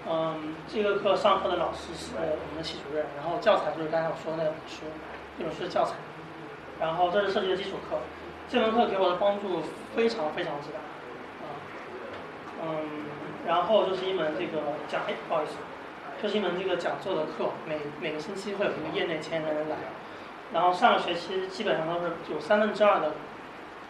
[0.09, 4.85] 嗯，这个课上课的老师是我们的系主任，然后教材就是刚才我说的那本书，
[5.37, 5.95] 那本书是教材。
[6.79, 7.97] 然后这是设计的基础课，
[8.49, 9.61] 这门课给我的帮助
[9.95, 10.79] 非常非常之大。
[12.65, 12.77] 嗯，
[13.45, 15.53] 然后就是一门这个讲，哎，不好意思，
[16.23, 19.75] 这是一门这个讲座的课，每每个星期会有一个业内前沿的人来，
[20.53, 23.11] 然后上个学期基本上都是有三分之二的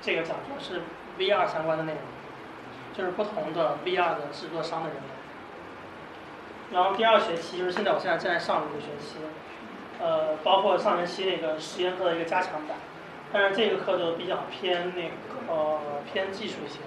[0.02, 0.82] 这个讲座是
[1.20, 2.02] VR 相关的内容，
[2.92, 4.98] 就是不同的 VR 的制作商的人。
[6.72, 9.20] 然后第二学期就是现在我现在正在上的一个学期，
[10.02, 12.78] 呃，包括上学期那个实验课的一个加强版，
[13.32, 15.80] 但是这个课就比较偏那个呃
[16.12, 16.80] 偏技术一些。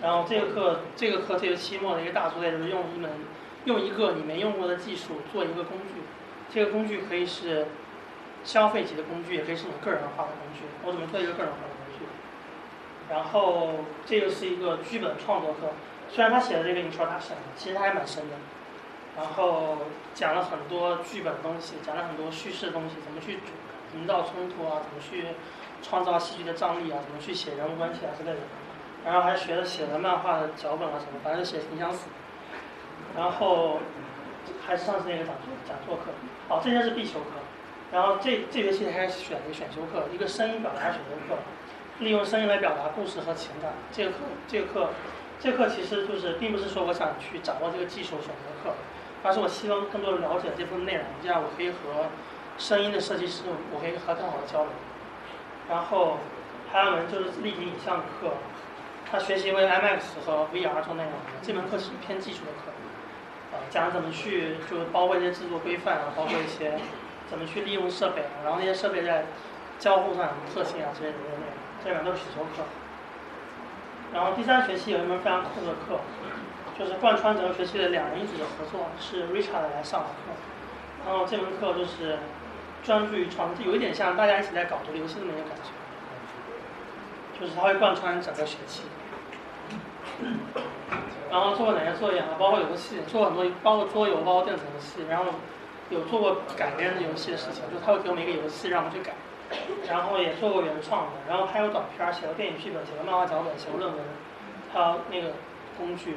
[0.00, 3.10] 然后这个课这个课这个期末的一个大作业就是用一门
[3.64, 6.02] 用一个你没用过的技术做一个工具，
[6.52, 7.66] 这个工具可以是
[8.44, 10.64] 消费级的工具，也可以是你个人化的工具。
[10.84, 12.04] 我怎么做一个个人化的工具？
[13.10, 15.72] 然后这个是一个剧本创作课，
[16.08, 18.36] 虽然他写的这个 introduction，其实他还蛮深的。
[19.16, 19.78] 然后
[20.12, 23.38] 讲了很多剧本的东西，讲了很多叙事的东西，怎么去
[23.94, 25.34] 营造冲突啊，怎么去
[25.82, 28.40] 创造戏剧的张力啊，怎么去写人物关系啊之类的。
[29.04, 32.08] 然后还学了写的漫画的脚本啊什么，反正写挺想死。
[33.16, 33.78] 然后
[34.66, 36.10] 还是上次那个讲座讲座课，
[36.48, 37.40] 哦，这些是必修课。
[37.92, 41.38] 然后这这学期还选一个选修课，一个声音表达选修课，
[42.00, 43.72] 利用声音来表达故事和情感。
[43.92, 44.16] 这个课
[44.48, 44.88] 这个课
[45.38, 48.74] 这个课其实就是并不是说我想去掌握这个技术选择课，
[49.22, 52.06] 而是我希望更多的了解这部分内容，这样我可以和
[52.58, 54.72] 声音的设计师，我可以和更好的交流。
[55.68, 56.18] 然后
[56.72, 58.32] 还有门就是立体影像课。
[59.10, 62.72] 他学习为 IMAX 和 VR 做内容，这门课是偏技术的课，
[63.74, 66.78] 讲怎么去就是包括一些制作规范啊，包括一些
[67.28, 69.24] 怎么去利用设备，然后那些设备在
[69.80, 71.42] 交互上什么特性啊之类的内容，
[71.82, 72.62] 这里面都是选修课。
[74.12, 75.98] 然后第三学期有一门非常酷的课，
[76.78, 80.30] 就是贯穿整个学期的两人一组的合作，是 Richard 来上的课。
[81.04, 82.18] 然后这门课就是
[82.84, 88.82] 专注于创，有一点像大家一起在搞独立游戏的那么一个感觉，就是它会贯穿整个学期。
[91.30, 92.28] 然后做过哪些作业啊？
[92.38, 95.04] 包括游戏，做过很多，包括桌游，包括电子游戏。
[95.08, 95.26] 然后
[95.90, 99.12] 有做过改编的游戏的事情，就他会给我们一个游戏让我们去改。
[99.88, 104.00] 然后也做过原创的，然后拍过短片，写过电影剧本，写过漫画脚本，写过论文，
[104.72, 105.32] 还有那个
[105.76, 106.16] 工具。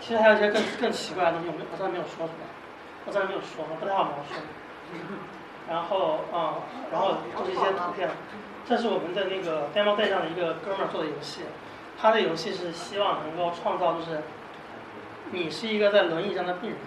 [0.00, 2.46] 其实还有一些更更奇怪的东西，我没我暂时没有说出来，
[3.06, 4.34] 我暂时没有说，我不太好描述。
[5.68, 8.08] 然后啊，然后就是一些图片，
[8.66, 11.42] 这是我们的那个 demo day 上的一个哥们儿做的游戏。
[12.00, 14.22] 他的游戏是希望能够创造，就是
[15.32, 16.78] 你是一个在轮椅上的病人，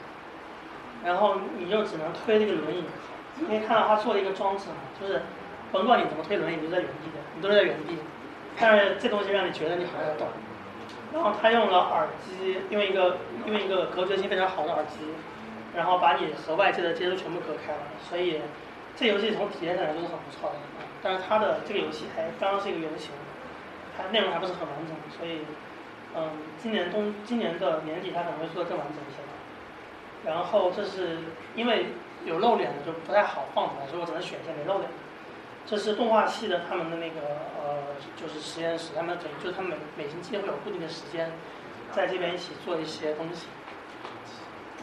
[1.05, 2.83] 然后你就只能推这个轮椅。
[3.35, 5.21] 你可以看到他做了一个装置嘛，就是
[5.71, 7.97] 甭管你怎么推轮椅，你都在原地的，你都是在原地。
[8.59, 10.27] 但是这东西让你觉得你好像在动。
[11.13, 14.97] 然后他用了耳机，用一个用一个隔绝性非常好的耳机，
[15.75, 17.79] 然后把你和外界的接触全部隔开了。
[18.09, 18.41] 所以
[18.95, 20.55] 这游戏从体验上来说是很不错的。
[21.03, 23.11] 但是他的这个游戏还刚刚是一个原型。
[23.97, 25.41] 它内容还不是很完整，所以，
[26.15, 29.33] 嗯，今年冬今年的年底它可能会做的更完整一些吧。
[30.25, 31.17] 然后这是
[31.55, 31.87] 因为
[32.25, 34.97] 有露脸的就不太好放出来，所以我只能选一些没露脸的。
[35.65, 37.21] 这是动画系的他们的那个
[37.59, 37.83] 呃，
[38.15, 41.31] 就是实验室，他们等于就是他们每每星期会有固定的时间，
[41.91, 43.47] 在这边一起做一些东西。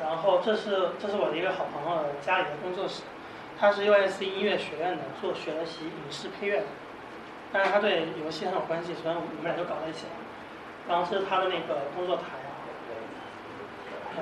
[0.00, 3.02] 然后这是这是我的一个好朋友家里的工作室，
[3.58, 4.24] 他是 U.S.
[4.24, 6.66] 音乐学院的，做学了习影视配乐的。
[7.52, 10.12] 但是他对游戏很有关系，所以我们俩就搞在一起了。
[10.88, 12.48] 然后这是他的那个工作台啊。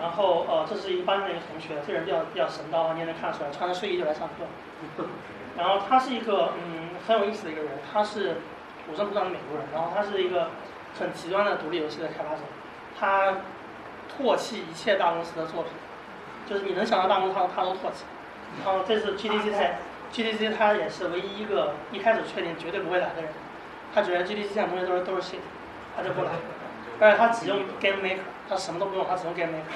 [0.01, 5.05] 然后呃，这是一班的一个同学，这人比较比较神叨，你也能看得出来，穿着睡衣就来上课。
[5.57, 8.37] 然后他是一个嗯很有意思的一个人，他是
[8.87, 10.51] 土生土长的美国人，然后他是一个
[10.99, 12.43] 很极端的独立游戏的开发者，
[12.99, 13.39] 他
[14.17, 15.73] 唾弃一切大公司的作品，
[16.47, 18.05] 就是你能想到大公司他他都唾弃。
[18.65, 19.79] 然后这是 GDC 台。
[20.13, 23.31] GDC 他也是唯一一个一开始确定绝对不会来的人，
[23.95, 25.41] 他觉得 GDC 这样东西都是都是 shit，
[25.97, 26.31] 他就不来。
[27.01, 29.73] 但是他只用 Game Maker，他什么都不用，他只用 Game Maker。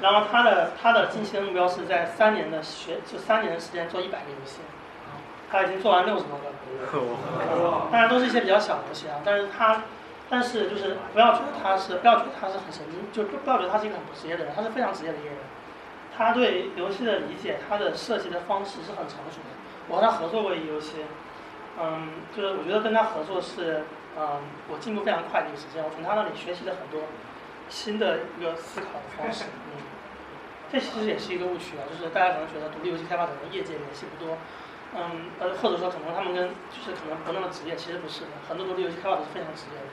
[0.00, 4.60] 然后他的他的近期的目标是在三年的学就三年的时间做一百个游戏，
[5.50, 6.44] 他已经做完六十多个。
[7.90, 9.82] 当然都是一些比较小的游戏啊，但是他
[10.30, 15.38] 但是就是不要觉得他是不要觉得他是很神经，就不要觉得他是一个很不职业的人，他是非常职业的一个人。
[16.18, 19.54] 他对游戏的理解，他的设计的方式是很成熟的。
[19.86, 21.04] 我和他合作过一个游戏，
[21.80, 23.84] 嗯，就是我觉得跟他合作是，
[24.18, 25.78] 嗯，我进步非常快的一个时间。
[25.82, 27.06] 我从他那里学习了很多
[27.68, 29.44] 新的一个思考的方式。
[29.46, 29.78] 嗯，
[30.72, 34.36] 这其实也是一个误区啊，就是大家可能觉得独立游戏开发者跟业界联系不多，
[34.98, 39.86] 嗯，呃，或者说可能他们跟就是可能不那么职业，其实不是的，很多独立游戏开发者是非常职业的。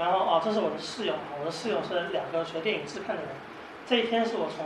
[0.00, 3.30] 然后啊，这是我的室友，我的室友是两个学电影制片的人。
[3.90, 4.64] 这一天是我从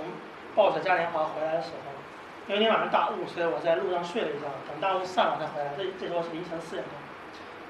[0.55, 1.89] 报着嘉年华回来的时候，
[2.47, 5.73] 因为那天晚上大雾，所以我在路上睡了一觉，等大雾散了才回来。
[5.79, 6.93] 这这时候是凌晨四点钟，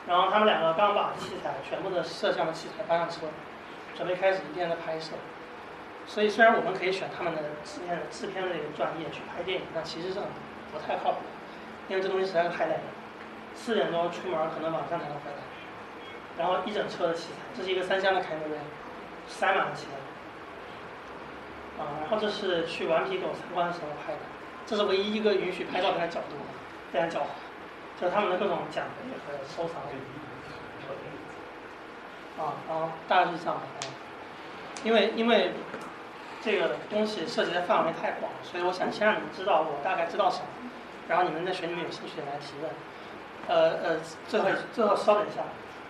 [0.09, 3.31] 然后他们两个刚把器材全部的摄像的器材搬上车，
[3.95, 5.13] 准备开始一天的拍摄。
[6.09, 10.27] 所以虽然我们可以选他们的制片制片类的专业去拍电影，但其实是很
[10.73, 11.19] 不太靠谱，
[11.87, 12.91] 因为这东西实在是太累了。
[13.55, 15.39] 四点多出门，可能晚上才能回来，
[16.37, 18.59] 然后一整车的器材，这是一个三厢的凯美瑞，
[19.29, 20.03] 塞满了器材。
[21.79, 24.19] 啊，然后这是去顽皮狗参观的时候拍的，
[24.67, 26.37] 这是唯一一个允许拍照片的角度，
[26.93, 29.83] 非常狡猾，就是他们的各种奖杯和收藏。
[32.37, 33.89] 啊，然后大概是这样的，
[34.83, 35.53] 因为因为
[36.43, 40.47] 这个东西涉及的范围太广，所以我想先让你们知道我大概知道什么，
[41.09, 42.71] 然后你们在群里面有兴趣的来提问。
[43.47, 45.43] 呃呃，最后最后稍等一下，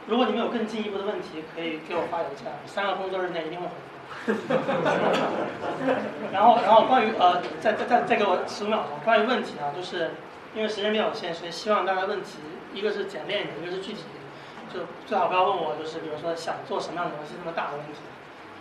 [0.06, 3.93] 如果你们有更进一步的问题，可以给我发邮件，三个工作日内一定会回复。
[6.32, 10.12] 然后然后关于呃，再再再再给我十五秒钟，关于问题啊，就是
[10.54, 12.38] 因为时间比较有限，所以希望大家问题
[12.72, 14.24] 一个是简练一点，一个是具体一点，
[14.72, 18.00] 就最好不要问我就是比如说想做什么样的游戏这么大的问题，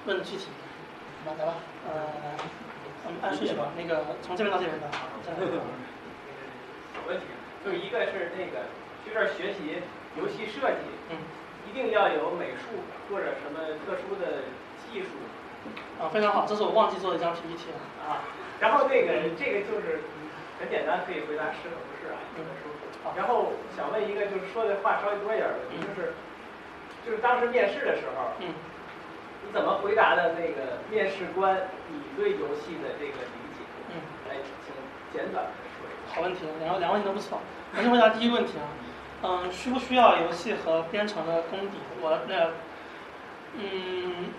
[0.06, 0.56] 问的具体一
[1.24, 1.54] 点，好吧，来吧，
[1.88, 1.92] 呃，
[3.06, 4.90] 我们按顺序吧，那个从这边到这边吧，
[5.24, 5.40] 这样。
[5.40, 5.46] 有
[7.08, 7.24] 问题，
[7.66, 8.68] 就是一个是那个
[9.04, 9.82] 去这儿学习
[10.16, 10.78] 游戏设计，
[11.10, 11.18] 嗯，
[11.68, 14.44] 一定要有美术或者什么特殊的
[14.86, 15.08] 技术
[16.00, 17.80] 啊，非常好，这是我忘记做的一张 PPT 了。
[18.08, 18.22] 啊。
[18.60, 20.02] 然后那个这个就是
[20.60, 22.70] 很简单，可以回答是和不是啊，一本书。
[23.04, 26.14] 好然后想问一个，就是说的话稍微多一点的问题，嗯就是
[27.06, 28.54] 就是当时面试的时候，嗯，
[29.46, 33.60] 你怎么回答的那个面试官你对游戏的这个理解？
[33.92, 34.00] 嗯，
[34.30, 34.74] 来，请
[35.12, 36.16] 简短的说一下。
[36.16, 37.40] 好问题，两个两个问题都不错。
[37.76, 38.64] 我先回答第一个问题啊，
[39.24, 41.78] 嗯，需不需要游戏和编程的功底？
[42.02, 42.52] 我那，
[43.58, 44.32] 嗯，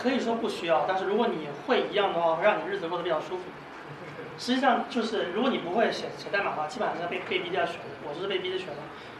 [0.00, 3.44] 可以说不需要，但是如果你会一样的话，会让你日子过得比较舒服。
[4.38, 7.84] 实际上就是，如果你不会写写代码的话，基本上是被被逼着要学的。
[8.06, 8.76] 我就是被逼着学的，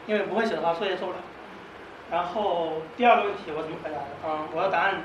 [0.06, 1.18] 因为不会写的话，作业做不了。
[2.10, 4.06] 然后第二个问题我怎么回答的？
[4.24, 5.02] 嗯，我的答案，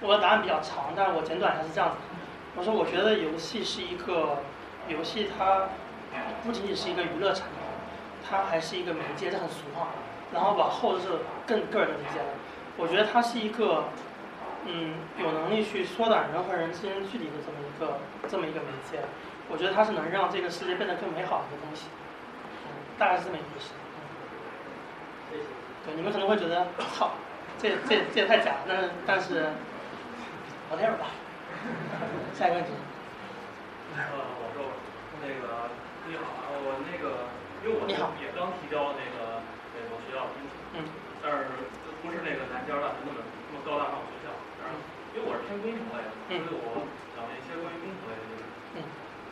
[0.00, 1.96] 我的答案比较长，但是我简短还是这样子。
[2.56, 4.38] 我说，我觉得游戏是一个
[4.88, 5.68] 游戏，它
[6.42, 7.58] 不仅仅是一个娱乐产品，
[8.28, 9.88] 它还是一个媒介，这很俗话。
[10.32, 11.06] 然后往后是
[11.46, 12.26] 更个人的理解了。
[12.76, 13.84] 我觉得它是一个，
[14.66, 19.00] 嗯，有能力去缩短人和人之间距离的这么一个这么一个媒介。
[19.48, 21.88] 我觉得它是能让这个世界变得更美好的一个东西。
[22.66, 23.72] 嗯，大概是这么一个事。
[23.72, 24.00] 嗯
[25.30, 25.44] 谢谢。
[25.86, 27.10] 对，你们可能会觉得，操，
[27.58, 28.66] 这这这也太假了。
[28.66, 29.46] 但是但是
[30.70, 31.06] ，whatever 吧。
[32.34, 32.70] 下一个问题。
[33.96, 34.06] 呃，
[34.38, 34.70] 我说
[35.20, 35.68] 那个
[36.06, 37.26] 你好啊，我那个
[37.62, 39.42] 因为我你好也刚提交那个
[39.74, 40.84] 那个学校申请，嗯
[41.22, 41.46] 但是
[42.02, 43.20] 不是那个南加大学那么
[43.50, 44.78] 那么高大上的学校，但是
[45.56, 47.66] 因为我是偏工程类的，所以我讲了一些关。
[47.74, 48.44] 于工程类的。
[48.74, 48.78] 嗯。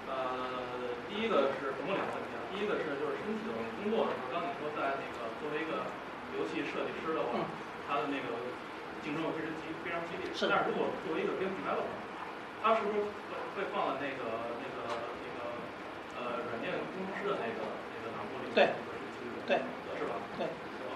[0.09, 3.46] 呃，第一个是总共两个问题啊，第一个是就是申请
[3.78, 5.87] 工作的时候，刚你说在那个作为一个
[6.35, 7.44] 游戏设计师的话，
[7.87, 8.35] 他的那个
[9.04, 10.26] 竞争会非常激非常激烈。
[10.35, 11.94] 是但是如果作为一个 game developer，
[12.64, 13.07] 他是不是会
[13.54, 14.76] 会放在那个那个
[15.22, 15.38] 那个
[16.18, 18.57] 呃软件工程师的那个那个栏目里面？
[18.57, 18.74] 对
[19.46, 19.61] 对
[19.96, 20.48] 是吧对，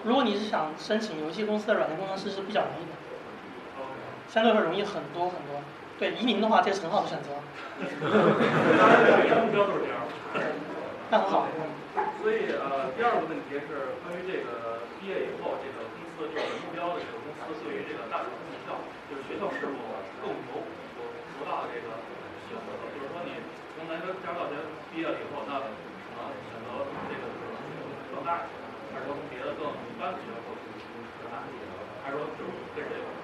[0.03, 2.93] 如果你是想申请游戏公司的软件工程师是比较容易的，
[4.33, 5.61] 相对会容易很多很多。
[6.01, 7.37] 对移民的话，这是很好的选择，
[7.77, 10.01] 当然，每个目标都是这样。
[11.13, 11.45] 那很好。
[12.17, 18.73] 所以呃，第二个问题是关于这个毕业以后，这个公司这个目标的这个公司对于这个大学生校，
[19.05, 19.77] 就是学校是否
[20.25, 20.65] 更有
[20.97, 20.99] 有
[21.37, 21.93] 多大的这个
[22.49, 22.73] 选择？
[22.89, 23.37] 就是说你
[23.77, 24.57] 从南加加州大学
[24.89, 25.69] 毕业了以后，那可
[26.17, 27.77] 能选择这个可能性
[28.09, 28.49] 更大
[28.89, 31.69] 还是说从别的更一般的学校更更大一些，
[32.01, 33.22] 还是说就是跟谁有关？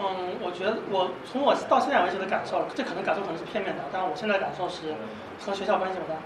[0.00, 4.96] 嗯，我觉得我从我到现在为止的感受，这可能感受可能是片面的，但是我现在的感受是
[5.44, 6.16] 和学校关系不大，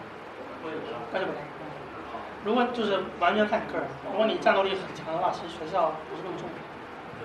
[0.63, 0.97] 关系不大。
[1.11, 1.41] 关系不大。
[1.43, 1.51] 嗯
[2.45, 6.53] 如果就是完全看你个人，如果你战斗力很强的话，其实学校不是那么重要。
[7.17, 7.25] 对，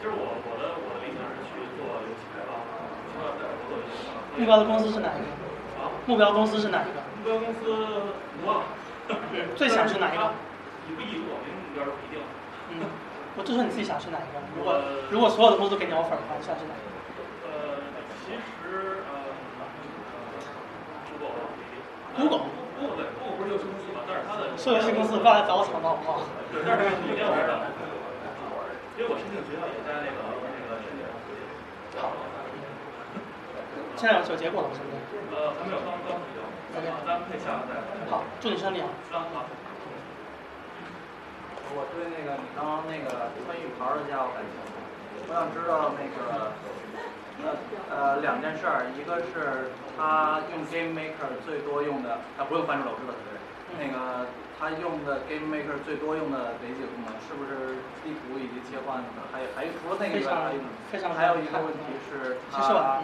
[0.00, 2.56] 其实我我的我的理想是去做游戏开发，
[3.12, 4.16] 希望在合作游戏上。
[4.40, 5.28] 目标的公司是哪一个？
[5.84, 7.04] 啊，目标公司是哪一个？
[7.20, 7.60] 目标公司
[8.40, 8.64] 多了，
[9.12, 10.24] 嗯，最想去哪一个？
[10.88, 12.16] 一个亿我们目标是不一定。
[12.72, 12.88] 嗯，
[13.36, 14.40] 我就说你自己想去哪一个？
[14.56, 14.76] 如果
[15.10, 16.88] 如果所有的公司都给你 offer 的话，你想去哪一个？
[17.48, 17.80] 呃，
[18.24, 19.32] 其实呃
[22.16, 22.44] ，Google
[23.38, 26.20] 不是游戏公司嘛，但是它的说游戏公司不要来找我吵闹好不好？
[26.52, 27.72] 对，但是一定要玩的。
[29.00, 31.00] 因为我申请学校也在那个那个申请。
[31.96, 32.12] 好，
[33.96, 34.76] 现在有有结果了吗？
[34.76, 34.92] 现在？
[35.32, 36.20] 呃，还没有刚刚。
[36.76, 37.80] OK 啊，咱们可以下个再。
[38.12, 38.92] 好，祝你顺利啊！
[39.12, 39.48] 啊好。
[41.74, 44.76] 我对那个你刚刚那个穿浴袍的家伙感兴趣，
[45.28, 46.52] 我想知道那个
[47.40, 47.56] 呃
[47.88, 53.34] 呃两件事儿，一个是他用 Game Maker 最多用的，啊不用翻出来，我知道是谁，
[53.80, 54.28] 那个
[54.60, 57.10] 他用的 Game Maker 最多用的哪几个功能？
[57.24, 59.00] 是不是地图以及切换？
[59.32, 60.60] 还有还有除了那个以外，还有
[60.92, 63.02] 非常还有一个问题是它其实我，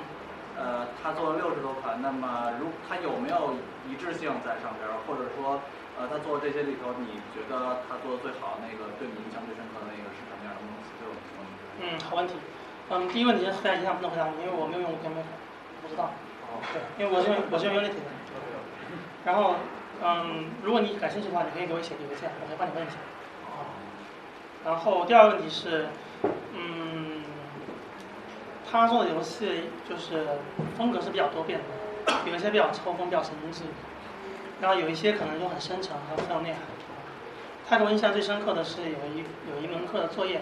[0.61, 3.57] 呃，他做了六十多款，那么如他有没有
[3.89, 5.01] 一致性在上边儿？
[5.09, 5.59] 或者说，
[5.99, 10.95] 呃，他做这些里头，你觉得他做的最好那个对你印象最深刻的那个是什么样的公司？
[10.95, 11.59] 这种问题。
[11.83, 12.35] 嗯，好问题。
[12.91, 15.35] 嗯，第一个问题是非常影响不能回答你，因为我没有用过 GameMaker，
[15.83, 16.15] 不知道。
[16.47, 18.11] 哦，对，因为我是用我是用 Unity 的。
[19.27, 19.57] 然后，
[20.01, 22.97] 嗯，如果你感兴趣的话，你可以给我写个邮件，我可以帮你问一下。
[23.51, 23.67] 哦。
[24.65, 25.89] 然后第二个问题是，
[26.55, 27.23] 嗯，
[28.71, 30.39] 他做的游戏就是
[30.79, 33.65] 风格是比较多变的，有一些比较抽风、比较神经质，
[34.61, 36.63] 然后有一些可能就很深沉和很有内涵。
[37.71, 40.41] 他给我印象最深刻的是有一有一门课的作业，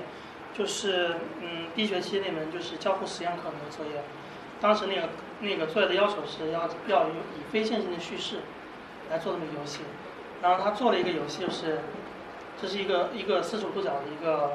[0.56, 4.00] 就是嗯第一学期那门就是交互实验课那个作业，
[4.60, 5.08] 当时那个
[5.40, 8.36] 那个作业的要求是要要有以非线性的叙事
[9.10, 9.80] 来做这么一个游戏，
[10.40, 11.80] 然后他做了一个游戏就是
[12.62, 14.52] 这是一个一个四十五度角的一个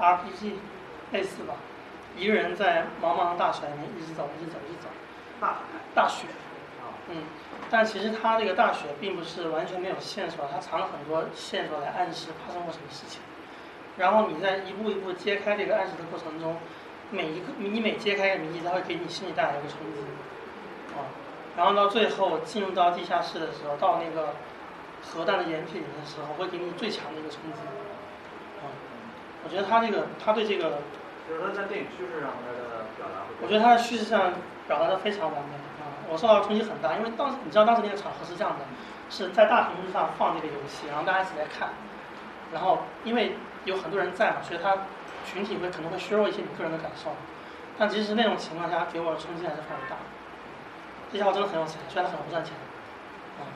[0.00, 0.54] RPG
[1.12, 1.54] 类似吧，
[2.18, 4.88] 一个人在茫茫大雪里面一直走一直走一直走，
[5.40, 5.58] 大
[5.94, 6.45] 大雪，啊，
[7.08, 7.22] 嗯，
[7.70, 13.20] 但其实他这个大学并不是完全没有线索，他藏了很多线索来暗示发生过什么事情。
[13.96, 16.56] 然后你在一步一步揭开这个暗示的过程中，
[17.10, 20.00] 每一个你每揭开一个谜题，它会给你心里带来一个冲击，
[20.98, 21.06] 啊，
[21.56, 24.34] 然后到最后进入到地下室的时候，到那个
[25.02, 27.60] 核弹的掩体里面的时候，会给你最强的一个冲击，
[28.60, 28.68] 啊，
[29.44, 30.82] 我觉得他这个他对这个，
[31.28, 33.22] 就是他在电影叙事上他的表达。
[33.40, 34.34] 我觉得他的叙事上
[34.66, 35.65] 表达的非常完美啊，
[36.08, 38.64] 我受到冲击很大，因为当时你知道当时那个场合是这样的，
[39.10, 41.70] 是在大屏幕上放这个游戏，然后大家一起来看，
[42.52, 44.76] 然后因为有很多人在嘛，所以他
[45.24, 47.10] 群体会可能会削弱一些你个人的感受，
[47.78, 49.96] 但即使那种情况下，给我的冲击还是非常大。
[51.10, 52.54] 这家伙真的很有钱，虽然他很不赚钱，
[53.38, 53.46] 啊，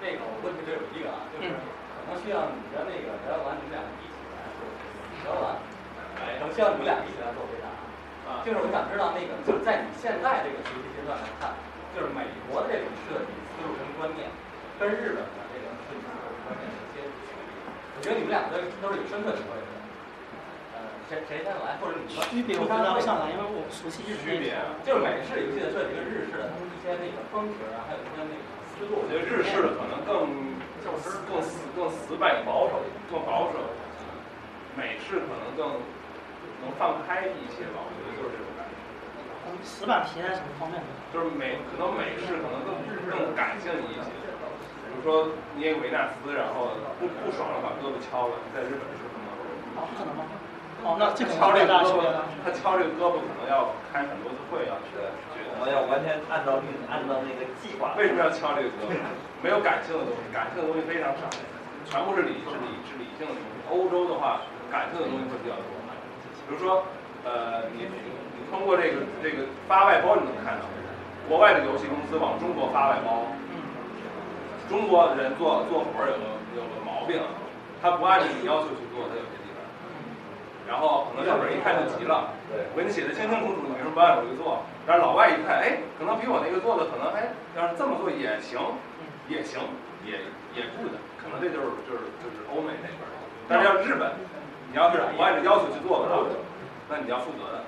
[0.00, 4.68] 那个我问题只有一个啊，就是可能需要你的那个翟小完你们俩一起来做，
[5.16, 5.56] 翟小完，
[6.20, 7.68] 哎，可能需要你们俩一起来做回答。
[8.30, 11.50] 啊，就是我想知道那个，就是在你现在这个学习阶段来看，
[11.90, 14.30] 就是美国的这种设计思路跟观念，
[14.78, 17.50] 跟日本的这个设计思路跟观念的一些区别。
[17.66, 19.68] 我觉得你们两个都是有深刻体会的。
[20.78, 20.78] 呃，
[21.10, 29.02] 谁谁先来，或者你们区别我回答不上来，因为我不熟悉日区别啊，就是美式游戏的设计跟日式的，他们一些那个风格啊，还有一些那个思路。
[29.02, 30.30] 我觉得日式的可能更
[30.86, 32.78] 就是更死更死板保守，
[33.10, 33.58] 更保守。
[34.78, 35.82] 美式可能更
[36.62, 38.78] 能放开一些吧，我觉得就是这种感觉。
[39.49, 40.86] 嗯死板体现在什么方面呢？
[41.12, 42.74] 就是美可能美式可能更
[43.08, 44.10] 更感性一些。
[44.90, 49.26] 比如说捏个维纳斯，然后不不爽了把胳膊敲了，在日本是可能。
[49.78, 50.26] 啊，不可能吗？
[50.84, 52.04] 哦，那这个敲这个胳膊
[52.44, 54.96] 他敲这个胳膊可能要开很多次会要去
[55.32, 57.92] 决我们要完全按照按照那个计划。
[57.96, 58.96] 为什么要敲这个胳膊？
[59.40, 61.28] 没有感性的东西，感性的东西非常少，
[61.84, 63.44] 全部是理是理是理性的东西。
[63.68, 64.40] 欧洲的话，
[64.72, 65.64] 感性的东西会比较多。
[66.48, 66.82] 比如说，
[67.22, 68.10] 呃，你你
[68.50, 70.66] 通过这个这个发外包，你能看到，
[71.28, 73.62] 国外的游戏公司往中国发外包，嗯，
[74.68, 76.26] 中国人做做活儿有个
[76.58, 77.22] 有个毛病，
[77.80, 79.62] 他不按照你要求去做，他有些地方。
[80.66, 82.34] 然后可能日本人一看就急了，
[82.74, 84.62] 我给你写的清清楚楚，你为什么不按我这个做？
[84.86, 88.58] 但是老外一看，哎，可能比我那个做的可能，哎，要是这么做也行，
[89.26, 89.62] 也行，
[90.02, 90.18] 也
[90.54, 93.10] 也 good，可能这就是就是就是欧美那边儿。
[93.50, 94.14] 但是要日本，
[94.70, 96.22] 你要是不按照要求去做的话，
[96.86, 97.66] 那你要负责的，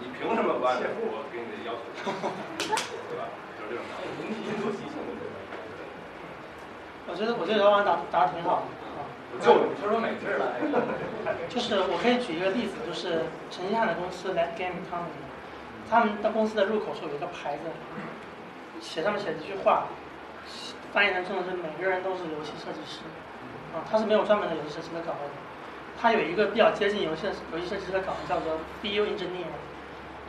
[0.00, 2.10] 你凭什么不按照我给你的要求？
[2.58, 3.28] 对吧？
[3.58, 4.64] 就是这种。
[7.06, 8.66] 我觉得我觉得老板答答的挺好的
[8.96, 9.04] 啊。
[9.38, 10.56] 就你说说美式的，
[11.48, 15.12] 就是我可以举一个例子，就是陈星汉的公司 Let Game Come，
[15.90, 17.68] 他们的公司的入口处有一个牌子，
[18.80, 19.86] 写上面写着一句话，
[20.92, 23.04] 翻译成中文是每个人都是游戏设计师，
[23.76, 25.28] 啊，他是没有专门的游戏设计的岗位，
[26.00, 29.52] 他有一个比较接近游戏游戏设计师的岗位叫做 BU Engineer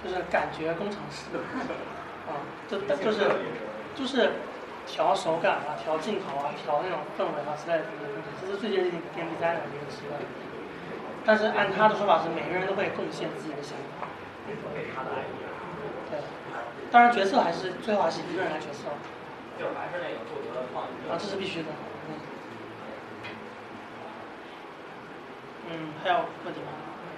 [0.05, 1.33] 就是感觉工程师，
[2.29, 3.25] 啊，就就是
[3.95, 4.33] 就是
[4.85, 10.21] 调手感啊，调镜头啊，调那种氛围啊之类的东西，这是最接近 game designer 的一个职位。
[11.25, 14.05] 但是按他的说法是，每个人都会贡献自己的想法。
[14.45, 16.21] 对，
[16.91, 18.93] 当然决策还是最好还是一个人来决策，
[19.57, 21.09] 就还是那个负责创意。
[21.09, 21.69] 啊，这是必须的。
[22.05, 22.13] 嗯。
[25.65, 26.69] 嗯，还有问题吗？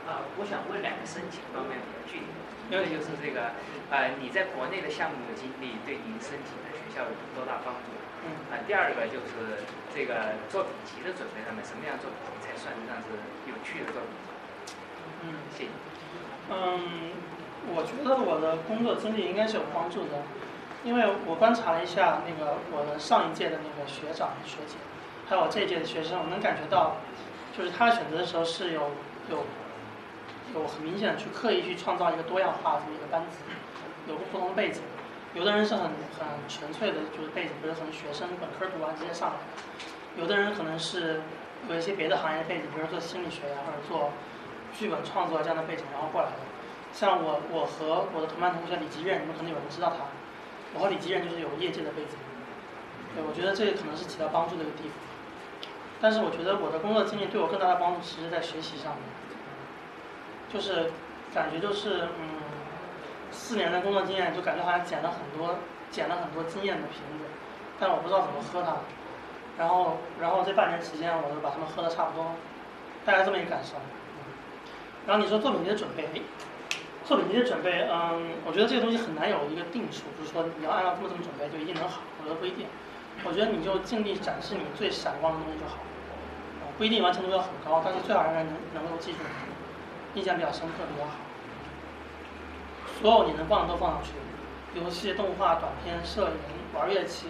[0.07, 3.51] 啊，我想问两个申请方面比较具体的，一没问题个就是这个，
[3.89, 7.95] 呃，你在国内的项目经历对您申请的学校有多大帮助？
[8.27, 9.63] 嗯啊，第二个就是
[9.95, 13.15] 这个作品集的准备上面，什么样作品集才算得上是
[13.47, 14.11] 有趣的作品
[14.67, 14.73] 集？
[15.23, 15.69] 嗯谢谢。
[16.51, 17.11] 嗯，
[17.71, 20.19] 我觉得我的工作经历应该是有帮助的，
[20.83, 24.75] 因为我观察了一下那个我的上一届的那个学长学姐，
[25.27, 26.97] 还有我这一届的学生，我能感觉到，
[27.57, 28.91] 就是他选择的时候是有
[29.29, 29.45] 有
[30.53, 33.37] 有很明显的去刻意去创造一个多样化这么一个班子，
[34.07, 34.81] 有个不同的背景。
[35.33, 35.83] 有的人是很
[36.17, 39.35] 很纯粹的，就是背景，比如从学生本科读完直接上来；
[40.17, 41.21] 有的人可能是
[41.69, 44.11] 有一些别的行业背景，比如做心理学呀，或者做
[44.73, 46.37] 剧本创作这样的背景，然后过来的。
[46.93, 50.05] 像我，我和我的同班同学李吉任，你们可能有人知道他。
[50.73, 52.17] 我和李吉任就是有业界的背景，
[53.13, 54.97] 对，我觉得这个可能是起到帮助的一个地方。
[56.01, 59.03] 但是我觉得我的工作经历对我更大的帮助，其实在学习上面，
[60.49, 60.91] 就是
[61.33, 62.41] 感觉就是嗯，
[63.31, 65.55] 四年的工作经验就感觉好像捡了很多
[65.91, 67.25] 捡了很多经验的瓶子，
[67.79, 68.77] 但我不知道怎么喝它。
[69.57, 72.31] 然后然后这半年时间，我就把它们喝的差不多，
[73.05, 73.73] 大概这么一个感受。
[75.07, 76.07] 然后你说作品集的准备，
[77.03, 82.67] 作品集的准备，嗯，我觉得这个东西很难有一个定数，就是说你要按照这么这么准备就一定能好，我觉得不一定。
[83.25, 85.77] 我觉得你就尽力展示你最闪光的东西就好，
[86.77, 89.56] 不一定完成度要很高，但是最好让人能能够记住你，
[90.17, 91.11] 印象比较深刻比较好。
[92.99, 94.09] 所有你能放的都放上去，
[94.73, 96.35] 游戏、动画、短片、摄影、
[96.73, 97.27] 玩乐器，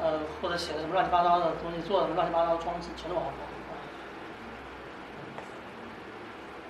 [0.00, 3.76] 呃，或者写的什么乱七八糟的东西，做的什么乱七八糟的装置，全都往上放。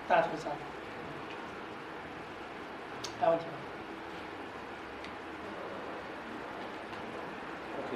[0.09, 0.59] 大概就是这样。
[3.20, 3.53] 还有问题吗
[7.78, 7.91] ？OK，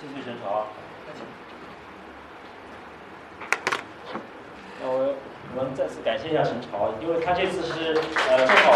[0.00, 0.66] 谢谢陈潮。
[4.75, 5.14] 那我
[5.58, 7.94] 我们再次感谢一下陈朝，因为他这次是
[8.30, 8.72] 呃正好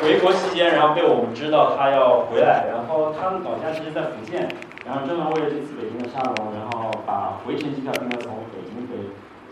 [0.00, 4.48] 回国期间，然后被我们知道他要回来，然后他们老家其实在福建，
[4.86, 8.96] 然后专门为了这次北京的沙龙，然后把回程机票订了从北京飞，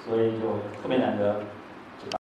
[0.04, 1.40] 所以就特别难得。